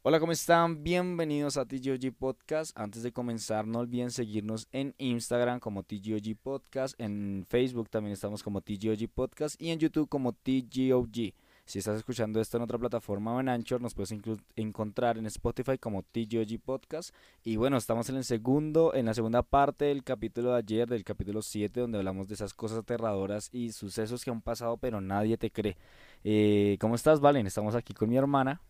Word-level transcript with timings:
Hola, 0.00 0.18
¿cómo 0.18 0.32
están? 0.32 0.82
Bienvenidos 0.82 1.58
a 1.58 1.66
TGOG 1.66 2.14
Podcast. 2.18 2.70
Antes 2.74 3.02
de 3.02 3.12
comenzar, 3.12 3.66
no 3.66 3.80
olviden 3.80 4.10
seguirnos 4.10 4.66
en 4.72 4.94
Instagram 4.96 5.60
como 5.60 5.82
TGOG 5.82 6.36
Podcast, 6.42 6.98
en 6.98 7.44
Facebook 7.46 7.90
también 7.90 8.14
estamos 8.14 8.42
como 8.42 8.62
TGOG 8.62 9.10
Podcast 9.12 9.60
y 9.60 9.68
en 9.68 9.78
YouTube 9.78 10.08
como 10.08 10.32
TGOG. 10.32 11.34
Si 11.66 11.80
estás 11.80 11.96
escuchando 11.96 12.40
esto 12.40 12.56
en 12.56 12.62
otra 12.62 12.78
plataforma 12.78 13.34
o 13.34 13.40
en 13.40 13.48
Anchor, 13.48 13.80
nos 13.80 13.92
puedes 13.92 14.14
encontrar 14.54 15.18
en 15.18 15.26
Spotify 15.26 15.76
como 15.76 16.04
TGOG 16.04 16.60
Podcast. 16.64 17.12
Y 17.42 17.56
bueno, 17.56 17.76
estamos 17.76 18.08
en 18.08 18.14
el 18.14 18.22
segundo, 18.22 18.94
en 18.94 19.06
la 19.06 19.14
segunda 19.14 19.42
parte 19.42 19.86
del 19.86 20.04
capítulo 20.04 20.52
de 20.52 20.58
ayer, 20.58 20.88
del 20.88 21.02
capítulo 21.02 21.42
7, 21.42 21.80
donde 21.80 21.98
hablamos 21.98 22.28
de 22.28 22.34
esas 22.34 22.54
cosas 22.54 22.78
aterradoras 22.78 23.48
y 23.52 23.72
sucesos 23.72 24.24
que 24.24 24.30
han 24.30 24.42
pasado, 24.42 24.76
pero 24.76 25.00
nadie 25.00 25.36
te 25.38 25.50
cree. 25.50 25.76
Eh, 26.22 26.78
¿Cómo 26.80 26.94
estás, 26.94 27.18
Valen? 27.18 27.48
Estamos 27.48 27.74
aquí 27.74 27.94
con 27.94 28.10
mi 28.10 28.16
hermana. 28.16 28.60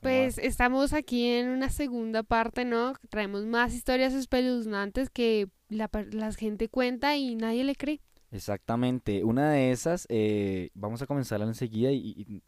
Pues 0.00 0.38
estamos 0.38 0.92
aquí 0.92 1.26
en 1.26 1.48
una 1.48 1.70
segunda 1.70 2.22
parte, 2.22 2.64
¿no? 2.64 2.92
Traemos 3.10 3.46
más 3.46 3.74
historias 3.74 4.14
espeluznantes 4.14 5.10
que 5.10 5.48
la, 5.68 5.90
la 6.12 6.32
gente 6.32 6.68
cuenta 6.68 7.16
y 7.16 7.34
nadie 7.34 7.64
le 7.64 7.74
cree. 7.74 8.00
Exactamente. 8.30 9.24
Una 9.24 9.52
de 9.52 9.70
esas, 9.70 10.06
eh, 10.10 10.70
vamos 10.74 11.00
a 11.02 11.06
comenzarla 11.06 11.46
enseguida 11.46 11.90
y... 11.92 12.42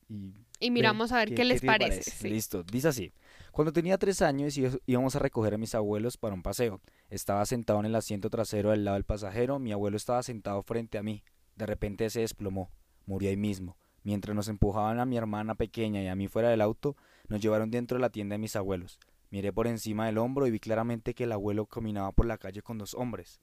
Y, 0.63 0.71
miramos 0.71 1.11
a 1.13 1.17
ver 1.17 1.35
qué, 1.35 1.45
les 1.45 1.63
parece. 1.63 2.29
Listo. 2.29 2.63
Dice 2.63 2.89
así. 2.89 3.13
Cuando 3.51 3.73
tenía 3.73 3.97
tres 3.97 4.21
años 4.21 4.59
íbamos 4.87 5.17
a 5.17 5.19
recoger 5.19 5.55
a 5.55 5.59
mis 5.59 5.75
abuelos 5.75 6.19
para 6.19 6.35
un 6.35 6.43
paseo. 6.43 6.81
Estaba 7.09 7.47
sentado 7.47 7.81
en 7.81 7.87
el 7.87 7.95
asiento 7.95 8.29
trasero 8.29 8.71
al 8.71 8.85
lado 8.85 8.97
del 8.97 9.05
pasajero. 9.05 9.59
Mi 9.59 9.73
abuelo 9.73 9.97
estaba 9.97 10.23
sentado 10.23 10.63
frente 10.63 10.99
a 10.99 11.03
mí. 11.03 11.23
De 11.57 11.65
repente 11.65 12.11
se 12.11 12.21
desplomó. 12.21 12.71
Murió 13.07 13.31
ahí 13.31 13.39
mismo. 13.39 13.79
Mientras 14.03 14.37
nos 14.37 14.49
empujaban 14.49 15.01
a 15.01 15.07
mi 15.07 15.17
hermana 15.17 15.55
pequeña 15.55 16.03
y 16.03 16.09
a 16.09 16.15
mí 16.15 16.29
fuera 16.29 16.51
del 16.51 16.61
auto, 16.61 16.97
nos 17.29 17.41
llevaron 17.41 17.71
dentro 17.71 17.97
de 17.97 18.03
la 18.03 18.11
tienda 18.11 18.35
de 18.35 18.39
mis 18.39 18.57
abuelos. 18.57 18.99
Miré 19.31 19.53
por 19.53 19.67
encima 19.67 20.07
del 20.07 20.19
hombro 20.19 20.47
y 20.47 20.51
vi 20.51 20.59
claramente 20.59 21.15
que 21.15 21.25
el 21.25 21.33
abuelo 21.33 21.67
caminaba 21.67 22.13
por 22.13 22.27
la 22.27 22.39
calle 22.39 22.63
con 22.63 22.79
dos 22.79 22.95
hombres. 22.95 23.41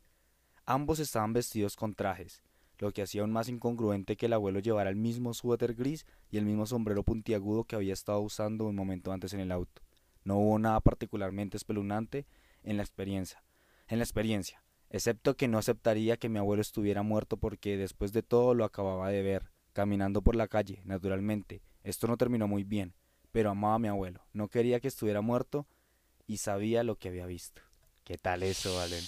Ambos 0.69 0.99
estaban 0.99 1.31
vestidos 1.31 1.77
con 1.77 1.95
trajes, 1.95 2.43
lo 2.79 2.91
que 2.91 3.01
hacía 3.01 3.21
aún 3.21 3.31
más 3.31 3.47
incongruente 3.47 4.17
que 4.17 4.25
el 4.25 4.33
abuelo 4.33 4.59
llevara 4.59 4.89
el 4.89 4.97
mismo 4.97 5.33
suéter 5.33 5.75
gris 5.75 6.05
y 6.29 6.37
el 6.37 6.43
mismo 6.43 6.65
sombrero 6.65 7.03
puntiagudo 7.03 7.63
que 7.63 7.77
había 7.77 7.93
estado 7.93 8.19
usando 8.19 8.65
un 8.65 8.75
momento 8.75 9.13
antes 9.13 9.31
en 9.31 9.39
el 9.39 9.53
auto. 9.53 9.81
No 10.25 10.35
hubo 10.35 10.59
nada 10.59 10.81
particularmente 10.81 11.55
espeluznante 11.55 12.25
en 12.63 12.75
la 12.75 12.83
experiencia. 12.83 13.41
En 13.87 13.99
la 13.99 14.03
experiencia, 14.03 14.61
excepto 14.89 15.37
que 15.37 15.47
no 15.47 15.57
aceptaría 15.57 16.17
que 16.17 16.27
mi 16.27 16.37
abuelo 16.37 16.61
estuviera 16.61 17.01
muerto 17.01 17.37
porque 17.37 17.77
después 17.77 18.11
de 18.11 18.21
todo 18.21 18.53
lo 18.53 18.65
acababa 18.65 19.07
de 19.07 19.21
ver, 19.21 19.49
caminando 19.71 20.21
por 20.21 20.35
la 20.35 20.49
calle, 20.49 20.81
naturalmente. 20.83 21.61
Esto 21.83 22.07
no 22.07 22.17
terminó 22.17 22.49
muy 22.49 22.65
bien, 22.65 22.93
pero 23.31 23.51
amaba 23.51 23.75
a 23.75 23.79
mi 23.79 23.87
abuelo. 23.87 24.27
No 24.33 24.49
quería 24.49 24.81
que 24.81 24.89
estuviera 24.89 25.21
muerto 25.21 25.65
y 26.25 26.39
sabía 26.39 26.83
lo 26.83 26.97
que 26.97 27.07
había 27.07 27.25
visto. 27.25 27.61
¿Qué 28.03 28.17
tal 28.17 28.43
eso, 28.43 28.75
Valen? 28.75 29.05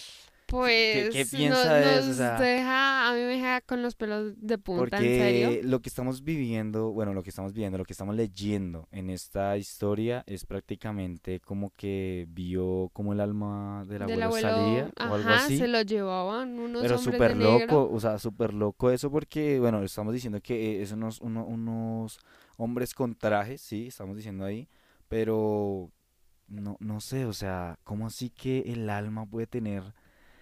Pues 0.50 1.09
¿Qué, 1.11 1.25
piensa 1.25 1.75
de 1.75 2.00
eso? 2.00 2.23
deja, 2.42 3.09
a 3.09 3.14
mí 3.14 3.19
me 3.19 3.36
deja 3.36 3.61
con 3.61 3.83
los 3.83 3.95
pelos 3.95 4.33
de 4.38 4.58
punta, 4.58 4.97
¿en 4.97 5.03
serio? 5.03 5.59
lo 5.64 5.80
que 5.80 5.89
estamos 5.89 6.23
viviendo, 6.23 6.91
bueno, 6.91 7.14
lo 7.14 7.22
que 7.22 7.30
estamos 7.30 7.53
viviendo, 7.53 7.78
lo 7.78 7.86
que 7.86 7.94
estamos 7.94 8.16
leyendo 8.16 8.88
en 8.91 9.09
esta 9.09 9.58
historia 9.58 10.23
es 10.25 10.45
prácticamente 10.45 11.39
como 11.39 11.72
que 11.75 12.25
vio 12.30 12.89
como 12.94 13.14
el 13.14 13.19
alma 13.19 13.86
del 13.88 14.03
abuelo, 14.03 14.31
salía 14.31 14.91
o 15.00 15.14
algo 15.14 15.30
así. 15.30 15.58
se 15.59 15.67
lo 15.67 15.81
llevaban 15.83 16.58
unos 16.59 16.81
Pero 16.81 16.97
súper 16.97 17.38
loco, 17.38 17.89
o 17.91 18.00
sea, 18.00 18.17
súper 18.17 18.53
loco 18.53 18.89
eso 18.89 19.11
porque, 19.11 19.59
bueno, 19.59 19.84
estamos 19.84 20.13
diciendo 20.13 20.41
que 20.41 20.81
es 20.81 20.91
unos, 20.91 21.19
unos 21.22 22.19
hombres 22.58 22.94
con 22.94 23.16
trajes, 23.16 23.61
sí, 23.61 23.88
estamos 23.88 24.17
diciendo 24.17 24.45
ahí, 24.45 24.67
pero 25.08 25.91
no, 26.47 26.78
no 26.80 27.00
sé, 27.00 27.25
o 27.25 27.34
sea, 27.34 27.78
¿cómo 27.84 28.07
así 28.07 28.29
que 28.29 28.63
el 28.66 28.90
alma 28.90 29.25
puede 29.25 29.47
tener 29.47 29.84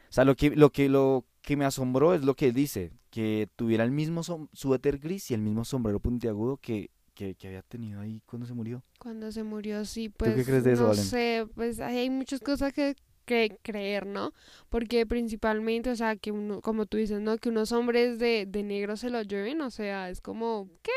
o 0.10 0.14
sea, 0.14 0.26
lo 0.26 0.36
que, 0.36 0.52
lo 0.52 0.72
que, 0.72 0.90
lo 0.90 1.26
que 1.42 1.58
me 1.58 1.66
asombró 1.66 2.14
es 2.14 2.24
lo 2.24 2.36
que 2.36 2.52
dice, 2.52 2.92
que 3.10 3.50
tuviera 3.56 3.84
el 3.84 3.92
mismo 3.92 4.22
suéter 4.54 5.00
gris 5.00 5.32
y 5.32 5.34
el 5.34 5.42
mismo 5.42 5.66
sombrero 5.66 6.00
puntiagudo 6.00 6.58
que, 6.58 6.92
que, 7.14 7.36
había 7.44 7.62
tenido 7.64 8.00
ahí 8.00 8.22
cuando 8.26 8.46
se 8.46 8.54
murió. 8.54 8.84
Cuando 9.00 9.32
se 9.32 9.44
murió, 9.44 9.86
sí, 9.86 10.10
pues. 10.10 10.36
qué 10.36 10.44
crees 10.44 10.64
de 10.64 10.74
eso, 10.74 10.88
no 10.88 10.94
sé, 10.94 11.48
pues 11.56 11.80
hay 11.80 12.10
muchas 12.10 12.42
cosas 12.42 12.74
que, 12.74 12.96
que 13.26 13.58
creer, 13.62 14.06
¿no? 14.06 14.34
Porque 14.70 15.06
principalmente, 15.06 15.90
o 15.90 15.96
sea, 15.96 16.16
que 16.16 16.32
uno, 16.32 16.62
como 16.62 16.86
tú 16.86 16.98
dices, 16.98 17.22
¿no? 17.22 17.38
Que 17.38 17.50
unos 17.50 17.72
hombres 17.72 18.20
de, 18.20 18.46
de 18.48 18.64
negro 18.64 18.96
se 18.96 19.10
lo 19.10 19.22
lleven, 19.22 19.62
o 19.62 19.70
sea, 19.70 20.10
es 20.10 20.22
como, 20.22 20.70
¿qué? 20.82 20.92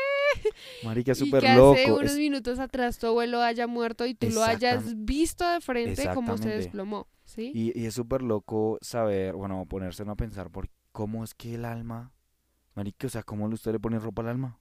Marica, 0.83 1.13
súper 1.15 1.43
loco. 1.55 1.73
hace 1.73 1.91
unos 1.91 2.15
minutos 2.15 2.59
atrás 2.59 2.97
tu 2.97 3.07
abuelo 3.07 3.41
haya 3.41 3.67
muerto 3.67 4.05
y 4.05 4.13
tú 4.13 4.29
lo 4.29 4.43
hayas 4.43 4.83
visto 4.95 5.47
de 5.47 5.61
frente 5.61 6.09
como 6.13 6.37
se 6.37 6.49
desplomó. 6.49 7.07
Y, 7.37 7.85
es 7.85 7.93
súper 7.93 8.21
loco 8.21 8.77
saber, 8.81 9.35
bueno, 9.35 9.65
ponerse 9.65 10.03
a 10.03 10.15
pensar 10.15 10.49
por 10.49 10.69
cómo 10.91 11.23
es 11.23 11.33
que 11.33 11.55
el 11.55 11.65
alma, 11.65 12.11
marica, 12.75 13.07
o 13.07 13.09
sea, 13.09 13.23
cómo 13.23 13.47
usted 13.47 13.71
le 13.71 13.79
pone 13.79 13.99
ropa 13.99 14.21
al 14.21 14.29
alma. 14.29 14.59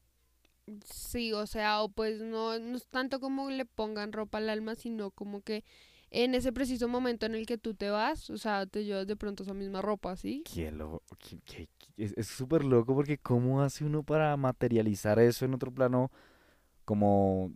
Sí, 0.84 1.32
o 1.32 1.46
sea, 1.46 1.82
o 1.82 1.88
pues 1.88 2.20
no, 2.20 2.58
no 2.58 2.76
es 2.76 2.86
tanto 2.86 3.18
como 3.18 3.50
le 3.50 3.64
pongan 3.64 4.12
ropa 4.12 4.38
al 4.38 4.50
alma, 4.50 4.74
sino 4.76 5.10
como 5.10 5.40
que 5.40 5.64
en 6.10 6.34
ese 6.34 6.52
preciso 6.52 6.88
momento 6.88 7.26
en 7.26 7.34
el 7.34 7.46
que 7.46 7.58
tú 7.58 7.74
te 7.74 7.90
vas, 7.90 8.30
o 8.30 8.36
sea, 8.36 8.66
te 8.66 8.84
llevas 8.84 9.06
de 9.06 9.16
pronto 9.16 9.42
esa 9.42 9.54
misma 9.54 9.80
ropa, 9.80 10.16
¿sí? 10.16 10.42
Qué 10.52 10.70
lo, 10.70 11.02
es 11.96 12.26
súper 12.26 12.64
loco 12.64 12.94
porque 12.94 13.18
cómo 13.18 13.62
hace 13.62 13.84
uno 13.84 14.02
para 14.02 14.36
materializar 14.36 15.18
eso 15.18 15.44
en 15.44 15.54
otro 15.54 15.72
plano 15.72 16.10
como, 16.84 17.52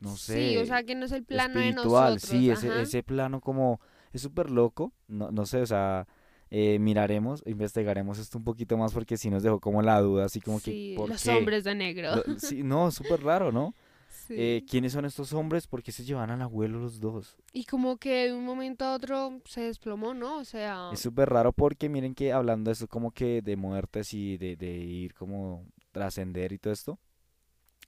no 0.00 0.16
sé. 0.16 0.50
Sí, 0.50 0.56
o 0.56 0.66
sea, 0.66 0.82
que 0.82 0.94
no 0.96 1.06
es 1.06 1.12
el 1.12 1.24
plano 1.24 1.60
de 1.60 1.72
nosotros. 1.72 2.22
Sí, 2.22 2.50
ese, 2.50 2.82
ese 2.82 3.02
plano 3.04 3.40
como 3.40 3.80
es 4.16 4.22
súper 4.22 4.50
loco, 4.50 4.92
no, 5.08 5.30
no 5.30 5.46
sé, 5.46 5.62
o 5.62 5.66
sea, 5.66 6.06
eh, 6.50 6.78
miraremos, 6.78 7.42
investigaremos 7.46 8.18
esto 8.18 8.38
un 8.38 8.44
poquito 8.44 8.76
más 8.76 8.92
porque 8.92 9.16
si 9.16 9.30
nos 9.30 9.42
dejó 9.42 9.60
como 9.60 9.82
la 9.82 10.00
duda, 10.00 10.26
así 10.26 10.40
como 10.40 10.60
que... 10.60 10.94
¿por 10.96 11.08
los 11.08 11.26
hombres 11.28 11.64
de 11.64 11.74
negro. 11.74 12.22
sí, 12.38 12.62
no, 12.62 12.90
súper 12.90 13.22
raro, 13.22 13.52
¿no? 13.52 13.74
Eh, 14.28 14.64
¿Quiénes 14.68 14.92
son 14.92 15.04
estos 15.04 15.32
hombres? 15.32 15.68
¿Por 15.68 15.84
qué 15.84 15.92
se 15.92 16.02
llevan 16.02 16.30
al 16.30 16.42
abuelo 16.42 16.80
los 16.80 16.98
dos? 16.98 17.36
Y 17.52 17.64
como 17.64 17.96
que 17.96 18.26
de 18.26 18.34
un 18.34 18.44
momento 18.44 18.84
a 18.84 18.94
otro 18.94 19.40
se 19.44 19.60
desplomó, 19.60 20.14
¿no? 20.14 20.38
O 20.38 20.44
sea... 20.44 20.90
Es 20.92 20.98
súper 20.98 21.28
raro 21.28 21.52
porque 21.52 21.88
miren 21.88 22.12
que 22.12 22.32
hablando 22.32 22.70
de 22.70 22.72
eso 22.72 22.88
como 22.88 23.12
que 23.12 23.40
de 23.40 23.54
muertes 23.54 24.12
y 24.14 24.36
de, 24.36 24.56
de 24.56 24.72
ir 24.72 25.14
como 25.14 25.64
trascender 25.92 26.50
y 26.52 26.58
todo 26.58 26.72
esto, 26.72 26.98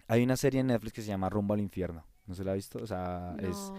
hay 0.06 0.22
una 0.22 0.36
serie 0.36 0.60
en 0.60 0.68
Netflix 0.68 0.92
que 0.92 1.02
se 1.02 1.08
llama 1.08 1.28
Rumbo 1.28 1.54
al 1.54 1.60
Infierno. 1.60 2.04
¿No 2.28 2.34
se 2.34 2.44
la 2.44 2.52
ha 2.52 2.54
visto? 2.54 2.78
O 2.78 2.86
sea, 2.86 3.34
es, 3.40 3.72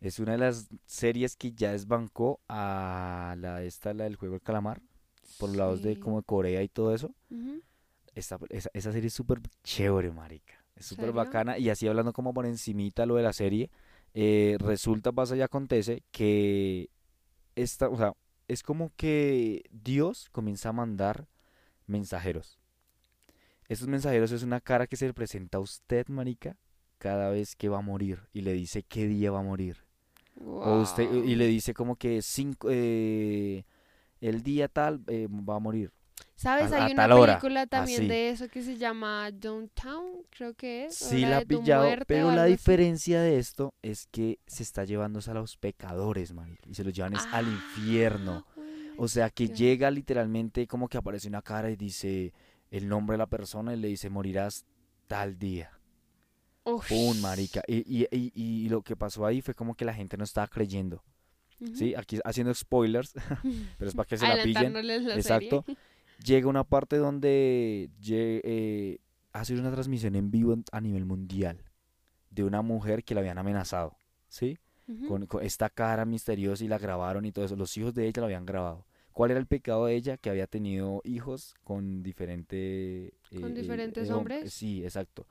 es 0.00 0.18
una 0.18 0.32
de 0.32 0.38
las 0.38 0.68
series 0.86 1.36
que 1.36 1.52
ya 1.52 1.72
desbancó 1.72 2.40
a 2.48 3.36
la 3.38 3.62
esta, 3.62 3.92
la 3.92 4.04
del 4.04 4.16
juego 4.16 4.32
del 4.32 4.42
calamar, 4.42 4.80
por 5.38 5.50
los 5.50 5.58
lados 5.58 5.82
de 5.82 6.00
como 6.00 6.22
Corea 6.22 6.62
y 6.62 6.68
todo 6.68 6.94
eso. 6.94 7.14
esa, 8.14 8.38
esa, 8.48 8.92
serie 8.92 9.08
es 9.08 9.14
súper 9.14 9.40
chévere, 9.62 10.10
marica. 10.10 10.54
Es 10.74 10.86
súper 10.86 11.12
bacana. 11.12 11.58
Y 11.58 11.68
así 11.68 11.86
hablando 11.86 12.14
como 12.14 12.32
por 12.32 12.46
encimita 12.46 13.04
lo 13.04 13.16
de 13.16 13.22
la 13.24 13.34
serie, 13.34 13.70
eh, 14.14 14.56
resulta, 14.58 15.12
pasa 15.12 15.36
y 15.36 15.42
acontece 15.42 16.02
que 16.10 16.88
esta, 17.56 17.90
o 17.90 17.96
sea, 17.98 18.14
es 18.48 18.62
como 18.62 18.90
que 18.96 19.64
Dios 19.70 20.30
comienza 20.32 20.70
a 20.70 20.72
mandar 20.72 21.28
mensajeros. 21.86 22.58
Esos 23.68 23.86
mensajeros 23.86 24.32
es 24.32 24.42
una 24.42 24.62
cara 24.62 24.86
que 24.86 24.96
se 24.96 25.06
le 25.06 25.12
presenta 25.12 25.58
a 25.58 25.60
usted, 25.60 26.08
marica, 26.08 26.56
cada 27.02 27.30
vez 27.30 27.56
que 27.56 27.68
va 27.68 27.78
a 27.78 27.82
morir 27.82 28.20
y 28.32 28.42
le 28.42 28.52
dice 28.52 28.84
qué 28.84 29.08
día 29.08 29.32
va 29.32 29.40
a 29.40 29.42
morir. 29.42 29.76
O 30.40 30.80
usted, 30.80 31.12
y 31.12 31.34
le 31.34 31.48
dice 31.48 31.74
como 31.74 31.96
que 31.96 32.22
cinco, 32.22 32.68
eh, 32.70 33.64
el 34.20 34.44
día 34.44 34.68
tal 34.68 35.02
eh, 35.08 35.26
va 35.28 35.56
a 35.56 35.58
morir. 35.58 35.92
¿Sabes? 36.36 36.70
Hay 36.70 36.92
una 36.92 37.08
película 37.08 37.66
también 37.66 38.06
de 38.06 38.30
eso 38.30 38.46
que 38.46 38.62
se 38.62 38.76
llama 38.76 39.32
Downtown, 39.32 40.22
creo 40.30 40.54
que 40.54 40.84
es. 40.84 40.94
Sí, 40.94 41.22
la 41.22 41.38
ha 41.38 41.40
pillado, 41.40 41.88
pero 42.06 42.30
la 42.30 42.44
diferencia 42.44 43.20
de 43.20 43.38
esto 43.38 43.74
es 43.82 44.06
que 44.06 44.38
se 44.46 44.62
está 44.62 44.84
llevando 44.84 45.18
a 45.26 45.34
los 45.34 45.56
pecadores, 45.56 46.32
marica, 46.32 46.68
y 46.70 46.74
se 46.74 46.84
los 46.84 46.92
llevan 46.92 47.16
al 47.16 47.26
ah, 47.32 47.42
infierno. 47.42 48.46
O 48.96 49.08
sea, 49.08 49.28
que 49.28 49.48
llega 49.48 49.90
literalmente 49.90 50.68
como 50.68 50.88
que 50.88 50.98
aparece 50.98 51.26
una 51.26 51.42
cara 51.42 51.68
y 51.68 51.74
dice 51.74 52.32
el 52.70 52.88
nombre 52.88 53.14
de 53.14 53.18
la 53.18 53.26
persona 53.26 53.74
y 53.74 53.76
le 53.76 53.88
dice 53.88 54.08
morirás 54.08 54.64
tal 55.08 55.36
día. 55.36 55.81
¡Pum, 56.64 57.20
marica! 57.20 57.62
Y, 57.66 58.06
y, 58.10 58.32
y, 58.34 58.68
lo 58.68 58.82
que 58.82 58.94
pasó 58.96 59.26
ahí 59.26 59.40
fue 59.40 59.54
como 59.54 59.74
que 59.74 59.84
la 59.84 59.94
gente 59.94 60.16
no 60.16 60.24
estaba 60.24 60.46
creyendo. 60.46 61.02
¿Sí? 61.74 61.94
Aquí 61.94 62.18
haciendo 62.24 62.52
spoilers, 62.54 63.12
pero 63.78 63.88
es 63.88 63.94
para 63.94 64.08
que 64.08 64.16
se 64.16 64.26
la 64.26 64.42
pillen. 64.42 64.76
Exacto. 65.10 65.64
Llega 66.24 66.48
una 66.48 66.64
parte 66.64 66.96
donde 66.96 67.90
eh, 68.08 68.98
hace 69.32 69.54
una 69.54 69.72
transmisión 69.72 70.14
en 70.14 70.30
vivo 70.30 70.56
a 70.70 70.80
nivel 70.80 71.04
mundial 71.04 71.64
de 72.30 72.44
una 72.44 72.62
mujer 72.62 73.04
que 73.04 73.14
la 73.14 73.20
habían 73.20 73.38
amenazado. 73.38 73.96
¿Sí? 74.28 74.58
con, 75.08 75.28
esta 75.42 75.70
cara 75.70 76.04
misteriosa 76.04 76.64
y 76.64 76.68
la 76.68 76.78
grabaron 76.78 77.24
y 77.24 77.32
todo 77.32 77.44
eso. 77.44 77.56
Los 77.56 77.76
hijos 77.76 77.94
de 77.94 78.06
ella 78.06 78.20
la 78.20 78.26
habían 78.26 78.46
grabado. 78.46 78.86
¿Cuál 79.12 79.30
era 79.30 79.40
el 79.40 79.46
pecado 79.46 79.86
de 79.86 79.94
ella? 79.94 80.16
Que 80.16 80.30
había 80.30 80.46
tenido 80.46 81.00
hijos 81.04 81.54
con 81.64 82.02
diferente... 82.02 83.14
¿Con 83.40 83.54
diferentes 83.54 84.10
hombres? 84.10 84.52
Sí, 84.52 84.82
exacto 84.84 85.26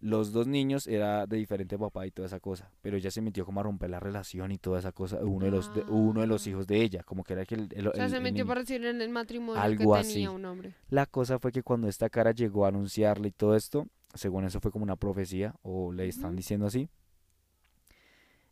los 0.00 0.32
dos 0.32 0.46
niños 0.46 0.86
era 0.86 1.26
de 1.26 1.36
diferente 1.38 1.78
papá 1.78 2.06
y 2.06 2.10
toda 2.10 2.26
esa 2.26 2.38
cosa, 2.38 2.70
pero 2.82 2.96
ella 2.96 3.10
se 3.10 3.22
metió 3.22 3.44
como 3.46 3.60
a 3.60 3.62
romper 3.62 3.90
la 3.90 4.00
relación 4.00 4.52
y 4.52 4.58
toda 4.58 4.78
esa 4.78 4.92
cosa, 4.92 5.18
uno 5.22 5.46
de 5.46 5.50
los 5.50 5.70
uno 5.88 6.20
de 6.20 6.26
los 6.26 6.46
ah. 6.46 6.50
hijos 6.50 6.66
de 6.66 6.82
ella, 6.82 7.02
como 7.02 7.24
que 7.24 7.32
era 7.32 7.46
que 7.46 7.54
el, 7.54 7.88
o 7.88 7.94
sea, 7.94 8.08
se 8.08 8.20
metió 8.20 8.46
para 8.46 8.60
decir 8.60 8.84
en 8.84 9.00
el 9.00 9.08
matrimonio 9.08 9.60
algo 9.60 9.94
que 9.94 10.02
tenía 10.02 10.30
un 10.30 10.44
hombre. 10.44 10.74
La 10.90 11.06
cosa 11.06 11.38
fue 11.38 11.52
que 11.52 11.62
cuando 11.62 11.88
esta 11.88 12.10
cara 12.10 12.32
llegó 12.32 12.66
a 12.66 12.68
anunciarle 12.68 13.28
y 13.28 13.32
todo 13.32 13.56
esto, 13.56 13.86
según 14.14 14.44
eso 14.44 14.60
fue 14.60 14.70
como 14.70 14.84
una 14.84 14.96
profecía 14.96 15.54
o 15.62 15.92
le 15.92 16.08
están 16.08 16.36
diciendo 16.36 16.66
así. 16.66 16.88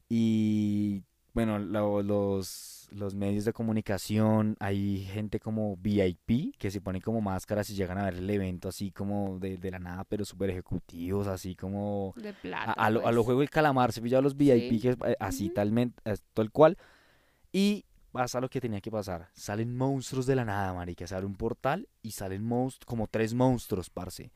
Y 0.09 1.03
bueno, 1.35 1.59
los, 1.59 2.89
los 2.93 3.15
medios 3.17 3.45
de 3.45 3.53
comunicación, 3.53 4.57
hay 4.61 5.05
gente 5.05 5.41
como 5.41 5.77
VIP 5.77 6.57
que 6.57 6.71
se 6.71 6.81
pone 6.81 7.01
como 7.01 7.21
máscaras 7.21 7.69
y 7.71 7.75
llegan 7.75 7.99
a 7.99 8.05
ver 8.05 8.15
el 8.15 8.31
evento 8.31 8.69
así 8.69 8.93
como 8.93 9.39
de, 9.41 9.59
la 9.71 9.81
nada, 9.81 10.05
pero 10.05 10.25
súper 10.25 10.51
ejecutivos, 10.51 11.27
así 11.27 11.57
como... 11.57 12.15
De 12.17 12.33
plata. 12.33 12.73
A, 12.73 12.89
lo, 12.89 13.07
a 13.07 13.11
lo 13.11 13.19
pues. 13.19 13.27
juego 13.27 13.43
el 13.43 13.51
calamar, 13.51 13.93
se 13.93 14.01
pillado 14.01 14.23
los 14.23 14.37
VIP 14.37 14.81
que 14.81 14.91
eh, 14.91 15.17
así 15.19 15.51
talmente, 15.51 16.01
tal 16.33 16.53
cual. 16.53 16.79
Y 17.53 17.85
pasa 18.13 18.41
lo 18.41 18.49
que 18.49 18.61
tenía 18.61 18.81
que 18.81 18.93
pasar. 18.93 19.29
Salen 19.33 19.77
monstruos 19.77 20.27
de 20.27 20.37
la 20.37 20.45
nada, 20.45 20.73
marica. 20.73 21.05
Se 21.05 21.17
abre 21.17 21.27
un 21.27 21.35
portal 21.35 21.89
y 22.01 22.13
salen 22.13 22.45
monstruos, 22.45 22.87
como 22.87 23.09
tres 23.09 23.35
monstruos, 23.35 23.91
parce. 23.91 24.31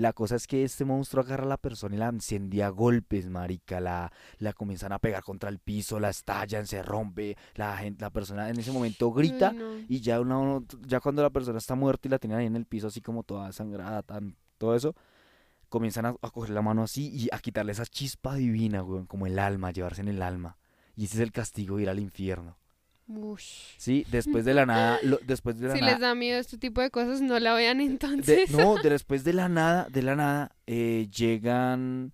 La 0.00 0.14
cosa 0.14 0.36
es 0.36 0.46
que 0.46 0.64
este 0.64 0.86
monstruo 0.86 1.22
agarra 1.22 1.44
a 1.44 1.48
la 1.48 1.56
persona 1.58 1.94
y 1.94 1.98
la 1.98 2.08
encendía 2.08 2.68
a 2.68 2.70
golpes, 2.70 3.28
marica. 3.28 3.80
La, 3.80 4.10
la 4.38 4.54
comienzan 4.54 4.92
a 4.92 4.98
pegar 4.98 5.22
contra 5.22 5.50
el 5.50 5.58
piso, 5.58 6.00
la 6.00 6.08
estallan, 6.08 6.66
se 6.66 6.82
rompe. 6.82 7.36
La, 7.54 7.76
gente, 7.76 8.00
la 8.00 8.08
persona 8.08 8.48
en 8.48 8.58
ese 8.58 8.72
momento 8.72 9.12
grita 9.12 9.52
y 9.90 10.00
ya, 10.00 10.18
una, 10.22 10.62
ya 10.86 11.00
cuando 11.00 11.20
la 11.20 11.28
persona 11.28 11.58
está 11.58 11.74
muerta 11.74 12.08
y 12.08 12.10
la 12.10 12.18
tienen 12.18 12.38
ahí 12.38 12.46
en 12.46 12.56
el 12.56 12.64
piso 12.64 12.86
así 12.86 13.02
como 13.02 13.24
toda 13.24 13.52
sangrada, 13.52 14.02
tan, 14.02 14.38
todo 14.56 14.74
eso, 14.74 14.96
comienzan 15.68 16.06
a, 16.06 16.14
coger 16.14 16.48
la 16.48 16.62
mano 16.62 16.82
así 16.82 17.10
y 17.12 17.28
a 17.30 17.38
quitarle 17.38 17.72
esa 17.72 17.84
chispa 17.84 18.36
divina, 18.36 18.82
weón, 18.82 19.04
como 19.04 19.26
el 19.26 19.38
alma, 19.38 19.70
llevarse 19.70 20.00
en 20.00 20.08
el 20.08 20.22
alma. 20.22 20.56
Y 20.96 21.04
ese 21.04 21.16
es 21.16 21.20
el 21.20 21.30
castigo 21.30 21.76
de 21.76 21.82
ir 21.82 21.90
al 21.90 22.00
infierno. 22.00 22.56
Sí, 23.76 24.06
después 24.10 24.44
de 24.44 24.54
la 24.54 24.66
nada, 24.66 24.98
después 25.26 25.58
de 25.58 25.68
la 25.68 25.74
si 25.76 25.80
les 25.80 25.98
da 25.98 26.14
miedo 26.14 26.38
este 26.38 26.58
tipo 26.58 26.80
de 26.80 26.90
cosas, 26.90 27.20
no 27.20 27.38
la 27.38 27.54
vean 27.54 27.80
entonces. 27.80 28.50
no, 28.50 28.76
después 28.82 29.24
de 29.24 29.32
la 29.32 29.48
nada, 29.48 29.88
de 29.90 30.02
la 30.02 30.16
nada, 30.16 30.52
eh, 30.66 31.08
llegan 31.14 32.12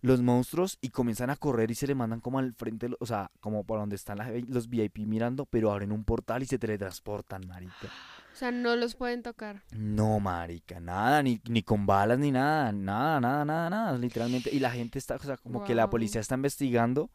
los 0.00 0.22
monstruos 0.22 0.78
y 0.80 0.90
comienzan 0.90 1.30
a 1.30 1.36
correr 1.36 1.70
y 1.70 1.74
se 1.74 1.86
le 1.86 1.94
mandan 1.94 2.20
como 2.20 2.38
al 2.38 2.54
frente, 2.54 2.88
o 3.00 3.06
sea, 3.06 3.30
como 3.40 3.64
por 3.64 3.80
donde 3.80 3.96
están 3.96 4.18
los 4.48 4.68
VIP 4.68 4.98
mirando, 4.98 5.44
pero 5.46 5.72
abren 5.72 5.92
un 5.92 6.04
portal 6.04 6.42
y 6.42 6.46
se 6.46 6.58
teletransportan, 6.58 7.46
marica. 7.46 7.88
O 8.28 8.38
sea, 8.38 8.52
no 8.52 8.76
los 8.76 8.94
pueden 8.94 9.24
tocar. 9.24 9.64
No, 9.72 10.20
marica, 10.20 10.78
nada, 10.78 11.24
ni, 11.24 11.40
ni 11.48 11.64
con 11.64 11.86
balas 11.86 12.20
ni 12.20 12.30
nada, 12.30 12.70
nada, 12.70 13.18
nada, 13.18 13.44
nada, 13.44 13.68
nada, 13.68 13.98
literalmente. 13.98 14.54
Y 14.54 14.60
la 14.60 14.70
gente 14.70 14.96
está, 15.00 15.16
o 15.16 15.18
sea, 15.18 15.36
como 15.36 15.64
que 15.64 15.74
la 15.74 15.90
policía 15.90 16.20
está 16.20 16.36
investigando 16.36 17.10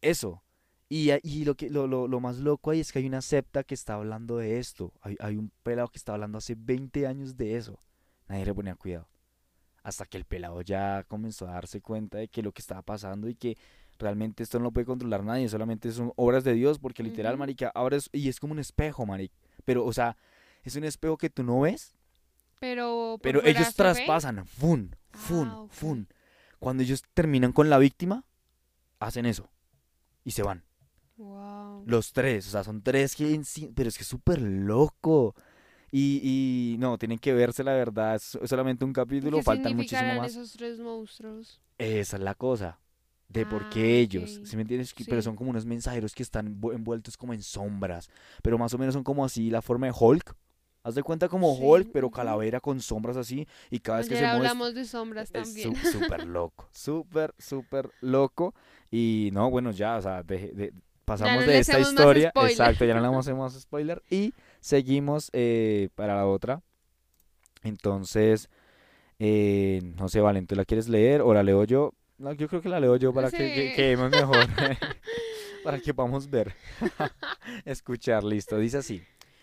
eso. 0.00 0.44
Y, 0.88 1.10
y 1.22 1.44
lo, 1.44 1.56
que, 1.56 1.68
lo, 1.68 1.86
lo, 1.86 2.06
lo, 2.06 2.20
más 2.20 2.38
loco 2.38 2.70
ahí 2.70 2.80
es 2.80 2.92
que 2.92 3.00
hay 3.00 3.06
una 3.06 3.20
septa 3.20 3.64
que 3.64 3.74
está 3.74 3.94
hablando 3.94 4.36
de 4.36 4.58
esto. 4.58 4.92
Hay, 5.00 5.16
hay, 5.18 5.36
un 5.36 5.50
pelado 5.62 5.88
que 5.88 5.98
está 5.98 6.12
hablando 6.12 6.38
hace 6.38 6.54
20 6.56 7.06
años 7.06 7.36
de 7.36 7.56
eso. 7.56 7.80
Nadie 8.28 8.46
le 8.46 8.54
ponía 8.54 8.76
cuidado. 8.76 9.08
Hasta 9.82 10.04
que 10.06 10.16
el 10.16 10.24
pelado 10.24 10.60
ya 10.62 11.04
comenzó 11.08 11.48
a 11.48 11.52
darse 11.52 11.80
cuenta 11.80 12.18
de 12.18 12.28
que 12.28 12.42
lo 12.42 12.52
que 12.52 12.60
estaba 12.60 12.82
pasando 12.82 13.28
y 13.28 13.34
que 13.34 13.56
realmente 13.98 14.42
esto 14.42 14.58
no 14.58 14.64
lo 14.64 14.70
puede 14.72 14.86
controlar 14.86 15.24
nadie, 15.24 15.48
solamente 15.48 15.90
son 15.90 16.12
obras 16.16 16.44
de 16.44 16.54
Dios, 16.54 16.78
porque 16.78 17.02
literal, 17.02 17.36
marica, 17.36 17.72
ahora 17.74 17.96
es, 17.96 18.08
y 18.12 18.28
es 18.28 18.38
como 18.38 18.52
un 18.52 18.58
espejo, 18.58 19.06
marica. 19.06 19.34
Pero, 19.64 19.84
o 19.84 19.92
sea, 19.92 20.16
es 20.64 20.76
un 20.76 20.84
espejo 20.84 21.16
que 21.16 21.30
tú 21.30 21.42
no 21.42 21.60
ves. 21.60 21.94
Pero, 22.58 23.18
pero 23.22 23.44
ellos 23.44 23.74
traspasan, 23.74 24.46
fun, 24.46 24.94
fun, 25.10 25.48
ah, 25.48 25.66
fun. 25.70 26.08
Cuando 26.58 26.82
ellos 26.82 27.02
terminan 27.12 27.52
con 27.52 27.68
la 27.70 27.78
víctima, 27.78 28.24
hacen 28.98 29.26
eso 29.26 29.50
y 30.24 30.32
se 30.32 30.42
van. 30.42 30.65
Los 31.86 32.12
tres, 32.12 32.46
o 32.48 32.50
sea, 32.50 32.64
son 32.64 32.82
tres 32.82 33.14
que 33.14 33.40
pero 33.74 33.88
es 33.88 33.96
que 33.96 34.02
es 34.02 34.08
súper 34.08 34.40
loco. 34.40 35.34
Y, 35.90 36.20
y, 36.22 36.78
no, 36.78 36.98
tienen 36.98 37.18
que 37.18 37.32
verse 37.32 37.64
la 37.64 37.72
verdad, 37.72 38.16
es 38.16 38.38
solamente 38.44 38.84
un 38.84 38.92
capítulo, 38.92 39.40
faltan 39.42 39.76
muchísimo 39.76 40.16
más. 40.16 40.32
esos 40.32 40.52
tres 40.52 40.78
monstruos? 40.78 41.60
Esa 41.78 42.16
es 42.16 42.22
la 42.22 42.34
cosa, 42.34 42.80
de 43.28 43.46
por 43.46 43.70
qué 43.70 43.80
ah, 43.80 44.00
ellos, 44.00 44.40
¿sí 44.44 44.56
me 44.56 44.62
entiendes? 44.62 44.92
Pero 45.06 45.22
son 45.22 45.36
como 45.36 45.50
unos 45.50 45.64
mensajeros 45.64 46.14
que 46.14 46.22
están 46.22 46.48
envueltos 46.48 47.16
como 47.16 47.32
en 47.32 47.42
sombras, 47.42 48.10
pero 48.42 48.58
más 48.58 48.74
o 48.74 48.78
menos 48.78 48.94
son 48.94 49.04
como 49.04 49.24
así 49.24 49.48
la 49.48 49.62
forma 49.62 49.86
de 49.86 49.94
Hulk. 49.98 50.34
Haz 50.82 50.94
de 50.94 51.02
cuenta 51.02 51.28
como 51.28 51.52
Hulk, 51.52 51.90
pero 51.92 52.12
calavera 52.12 52.60
con 52.60 52.80
sombras 52.80 53.16
así. 53.16 53.48
Y 53.70 53.80
cada 53.80 53.98
vez 53.98 54.08
que 54.08 54.14
se 54.14 54.20
mueve. 54.20 54.36
hablamos 54.36 54.72
de 54.72 54.84
sombras 54.84 55.32
también. 55.32 55.74
Es 55.74 55.90
súper 55.90 56.24
loco. 56.24 56.68
Súper, 56.70 57.34
súper 57.38 57.90
loco. 58.00 58.54
Y 58.88 59.30
no, 59.32 59.50
bueno, 59.50 59.72
ya, 59.72 59.96
o 59.96 60.02
sea, 60.02 60.22
de, 60.22 60.72
pasamos 61.06 61.46
de 61.46 61.58
esta 61.58 61.80
historia. 61.80 62.32
Exacto, 62.34 62.84
ya 62.84 62.94
no 62.94 63.00
le 63.00 63.16
hacemos 63.18 63.58
spoiler. 63.58 64.02
Y 64.10 64.34
seguimos 64.60 65.30
eh, 65.32 65.88
para 65.94 66.14
la 66.14 66.26
otra. 66.26 66.60
Entonces, 67.62 68.50
eh, 69.18 69.80
no 69.98 70.08
sé, 70.08 70.20
Valen, 70.20 70.46
¿tú 70.46 70.54
la 70.54 70.66
quieres 70.66 70.88
leer 70.88 71.22
o 71.22 71.32
la 71.32 71.42
leo 71.42 71.64
yo? 71.64 71.94
No, 72.18 72.32
yo 72.32 72.48
creo 72.48 72.60
que 72.60 72.68
la 72.68 72.80
leo 72.80 72.96
yo 72.96 73.12
para 73.14 73.30
que, 73.30 73.72
que, 73.74 73.96
mejor. 73.96 74.46
para 75.64 75.80
que 75.80 75.94
podamos 75.94 76.28
ver. 76.28 76.54
Escuchar, 77.64 78.24
listo. 78.24 78.58
Dice 78.58 78.78
así. 78.78 79.02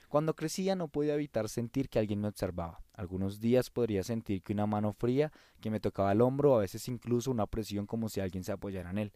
Cuando 0.09 0.36
crecía 0.36 0.75
no 0.75 0.89
podía 0.89 1.16
evitar 1.16 1.50
sentir 1.50 1.89
que 1.89 1.98
alguien 1.98 2.21
me 2.21 2.27
observaba. 2.27 2.83
Algunos 2.94 3.39
días 3.39 3.71
podría 3.71 4.04
sentir 4.04 4.44
que 4.44 4.54
una 4.54 4.68
mano 4.68 4.94
fría 4.94 5.31
que 5.59 5.71
me 5.71 5.80
tocaba 5.80 6.12
el 6.12 6.21
hombro, 6.21 6.56
a 6.56 6.59
veces 6.59 6.88
incluso 6.88 7.31
una 7.31 7.48
presión 7.48 7.88
como 7.88 8.09
si 8.09 8.19
alguien 8.19 8.44
se 8.44 8.51
apoyara 8.51 8.92
en 8.92 9.00
él. 9.00 9.12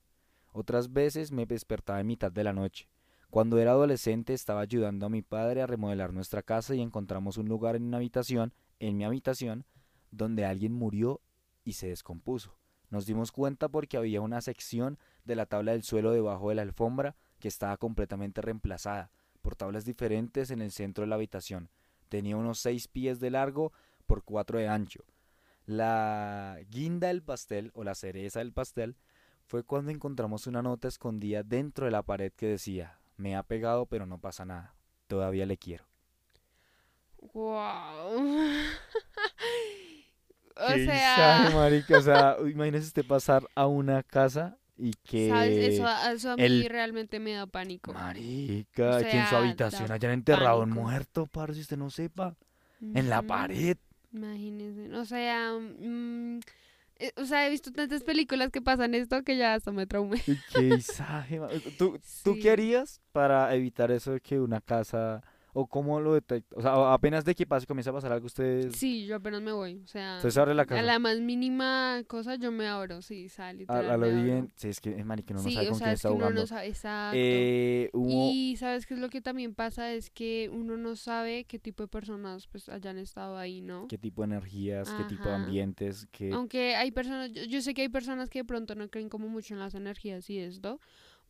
Otras 0.60 0.92
veces 0.92 1.32
me 1.32 1.46
despertaba 1.46 2.00
en 2.00 2.08
mitad 2.08 2.32
de 2.32 2.44
la 2.44 2.52
noche. 2.52 2.90
Cuando 3.30 3.60
era 3.60 3.74
adolescente 3.74 4.34
estaba 4.34 4.62
ayudando 4.62 5.06
a 5.06 5.10
mi 5.10 5.22
padre 5.22 5.62
a 5.62 5.68
remodelar 5.68 6.14
nuestra 6.14 6.42
casa 6.42 6.74
y 6.74 6.82
encontramos 6.82 7.38
un 7.38 7.48
lugar 7.48 7.76
en 7.76 7.84
una 7.84 7.98
habitación, 7.98 8.56
en 8.80 8.98
mi 8.98 9.06
habitación, 9.06 9.66
donde 10.10 10.46
alguien 10.46 10.74
murió 10.74 11.22
y 11.64 11.74
se 11.74 11.90
descompuso. 11.90 12.58
Nos 12.90 13.06
dimos 13.06 13.32
cuenta 13.32 13.70
porque 13.70 13.98
había 13.98 14.20
una 14.20 14.42
sección 14.42 14.98
de 15.26 15.36
la 15.36 15.46
tabla 15.46 15.74
del 15.74 15.84
suelo 15.84 16.12
debajo 16.12 16.50
de 16.50 16.56
la 16.56 16.64
alfombra 16.64 17.16
que 17.38 17.50
estaba 17.50 17.78
completamente 17.78 18.42
reemplazada 18.42 19.12
por 19.44 19.56
tablas 19.56 19.86
diferentes 19.86 20.50
en 20.50 20.64
el 20.64 20.72
centro 20.72 21.04
de 21.04 21.08
la 21.10 21.18
habitación. 21.18 21.70
Tenía 22.10 22.36
unos 22.36 22.58
seis 22.58 22.88
pies 22.88 23.20
de 23.20 23.30
largo 23.30 23.74
por 24.08 24.24
cuatro 24.24 24.58
de 24.58 24.68
ancho. 24.68 25.06
La 25.68 26.58
guinda 26.72 27.10
del 27.10 27.22
pastel 27.22 27.70
o 27.76 27.84
la 27.84 27.94
cereza 27.94 28.40
del 28.40 28.54
pastel 28.54 28.96
fue 29.48 29.64
cuando 29.64 29.92
encontramos 29.92 30.46
una 30.46 30.62
nota 30.62 30.88
escondida 30.88 31.42
dentro 31.42 31.86
de 31.86 31.92
la 31.92 32.04
pared 32.04 32.32
que 32.34 32.48
decía, 32.48 33.00
me 33.16 33.36
ha 33.36 33.44
pegado 33.44 33.86
pero 33.86 34.06
no 34.06 34.20
pasa 34.20 34.46
nada, 34.46 34.76
todavía 35.08 35.46
le 35.46 35.58
quiero. 35.58 35.86
Wow. 37.34 38.20
o 40.56 40.76
sea, 40.76 41.50
marica, 41.54 41.98
o 41.98 42.02
sea, 42.02 42.38
imagínese 42.42 42.88
usted 42.88 43.06
pasar 43.06 43.48
a 43.56 43.68
una 43.68 44.04
casa 44.04 44.58
y 44.78 44.92
que 45.04 45.68
Eso, 45.68 45.88
a 45.88 46.36
mí 46.36 46.68
realmente 46.68 47.20
me 47.20 47.34
da 47.34 47.48
pánico. 47.48 47.94
Marica, 47.94 49.00
que 49.00 49.18
en 49.18 49.28
su 49.28 49.36
habitación 49.36 49.92
hayan 49.92 50.12
enterrado 50.12 50.62
un 50.62 50.72
muerto, 50.72 51.26
para 51.26 51.54
si 51.54 51.62
usted 51.62 51.78
no 51.78 51.90
sepa, 51.90 52.36
en 52.82 53.10
la 53.10 53.22
pared. 53.22 53.78
Imagínese, 54.14 54.94
o 54.96 55.06
sea, 55.06 55.58
mm, 55.58 56.40
o 57.16 57.26
sea, 57.26 57.48
he 57.48 57.50
visto 57.50 57.72
tantas 57.72 58.04
películas 58.04 58.52
que 58.52 58.62
pasan 58.62 58.96
esto 58.96 59.24
que 59.24 59.38
ya 59.38 59.54
hasta 59.54 59.72
me 59.72 59.86
traumé. 59.86 60.22
¿Qué 60.54 60.82
¿Tú, 61.78 62.00
¿Tú 62.24 62.38
qué 62.42 62.52
harías 62.52 63.02
para 63.12 63.54
evitar 63.56 63.92
eso 63.92 64.12
de 64.12 64.22
que 64.22 64.40
una 64.40 64.62
casa 64.62 65.24
¿O 65.60 65.66
cómo 65.66 66.00
lo 66.00 66.14
detecta? 66.14 66.56
O 66.56 66.62
sea, 66.62 66.94
apenas 66.94 67.26
de 67.26 67.34
que 67.34 67.48
pase 67.48 67.66
comienza 67.66 67.90
a 67.90 67.94
pasar 67.94 68.12
algo, 68.12 68.28
ustedes... 68.28 68.76
Sí, 68.76 69.08
yo 69.08 69.16
apenas 69.16 69.42
me 69.42 69.52
voy, 69.52 69.82
o 69.84 69.88
sea... 69.88 70.18
Entonces 70.18 70.38
abre 70.38 70.54
la 70.54 70.68
casa. 70.68 70.82
A 70.82 70.84
la 70.84 71.00
más 71.00 71.20
mínima 71.20 72.04
cosa 72.06 72.36
yo 72.36 72.52
me 72.52 72.68
abro, 72.68 73.02
sí, 73.02 73.28
sale. 73.28 73.66
A, 73.68 73.80
a, 73.80 73.98
lo 73.98 74.08
bien, 74.08 74.54
sí, 74.56 74.68
es 74.68 74.80
que 74.80 74.92
es 74.92 74.98
que 74.98 75.34
uno 75.34 75.42
no 75.42 75.50
sabe 75.50 75.70
con 75.70 75.80
quién 75.80 75.90
está 75.90 76.10
jugando. 76.10 76.42
No 76.42 76.46
sabe, 76.46 76.68
exacto. 76.68 77.18
Eh, 77.20 77.90
Y 78.08 78.56
¿sabes 78.60 78.86
qué 78.86 78.94
es 78.94 79.00
lo 79.00 79.10
que 79.10 79.20
también 79.20 79.56
pasa? 79.56 79.92
Es 79.94 80.12
que 80.12 80.48
uno 80.54 80.78
no 80.78 80.96
sabe 80.96 81.46
qué 81.46 81.58
tipo 81.58 81.82
de 81.82 81.88
personas 81.88 82.46
pues 82.46 82.70
hayan 82.70 83.00
estado 83.00 83.36
ahí, 83.36 83.62
¿no? 83.62 83.88
Qué 83.88 83.98
tipo 83.98 84.22
de 84.22 84.26
energías, 84.28 84.94
qué 84.94 85.06
tipo 85.06 85.28
de 85.28 85.34
ambientes, 85.34 86.08
qué... 86.12 86.34
Aunque 86.34 86.76
hay 86.76 86.92
personas, 86.92 87.32
yo, 87.32 87.44
yo 87.46 87.62
sé 87.62 87.74
que 87.74 87.82
hay 87.82 87.90
personas 87.90 88.30
que 88.30 88.40
de 88.40 88.46
pronto 88.46 88.76
no 88.76 88.90
creen 88.90 89.10
como 89.10 89.28
mucho 89.28 89.56
en 89.56 89.60
las 89.60 89.74
energías 89.74 90.30
y 90.30 90.38
esto, 90.38 90.80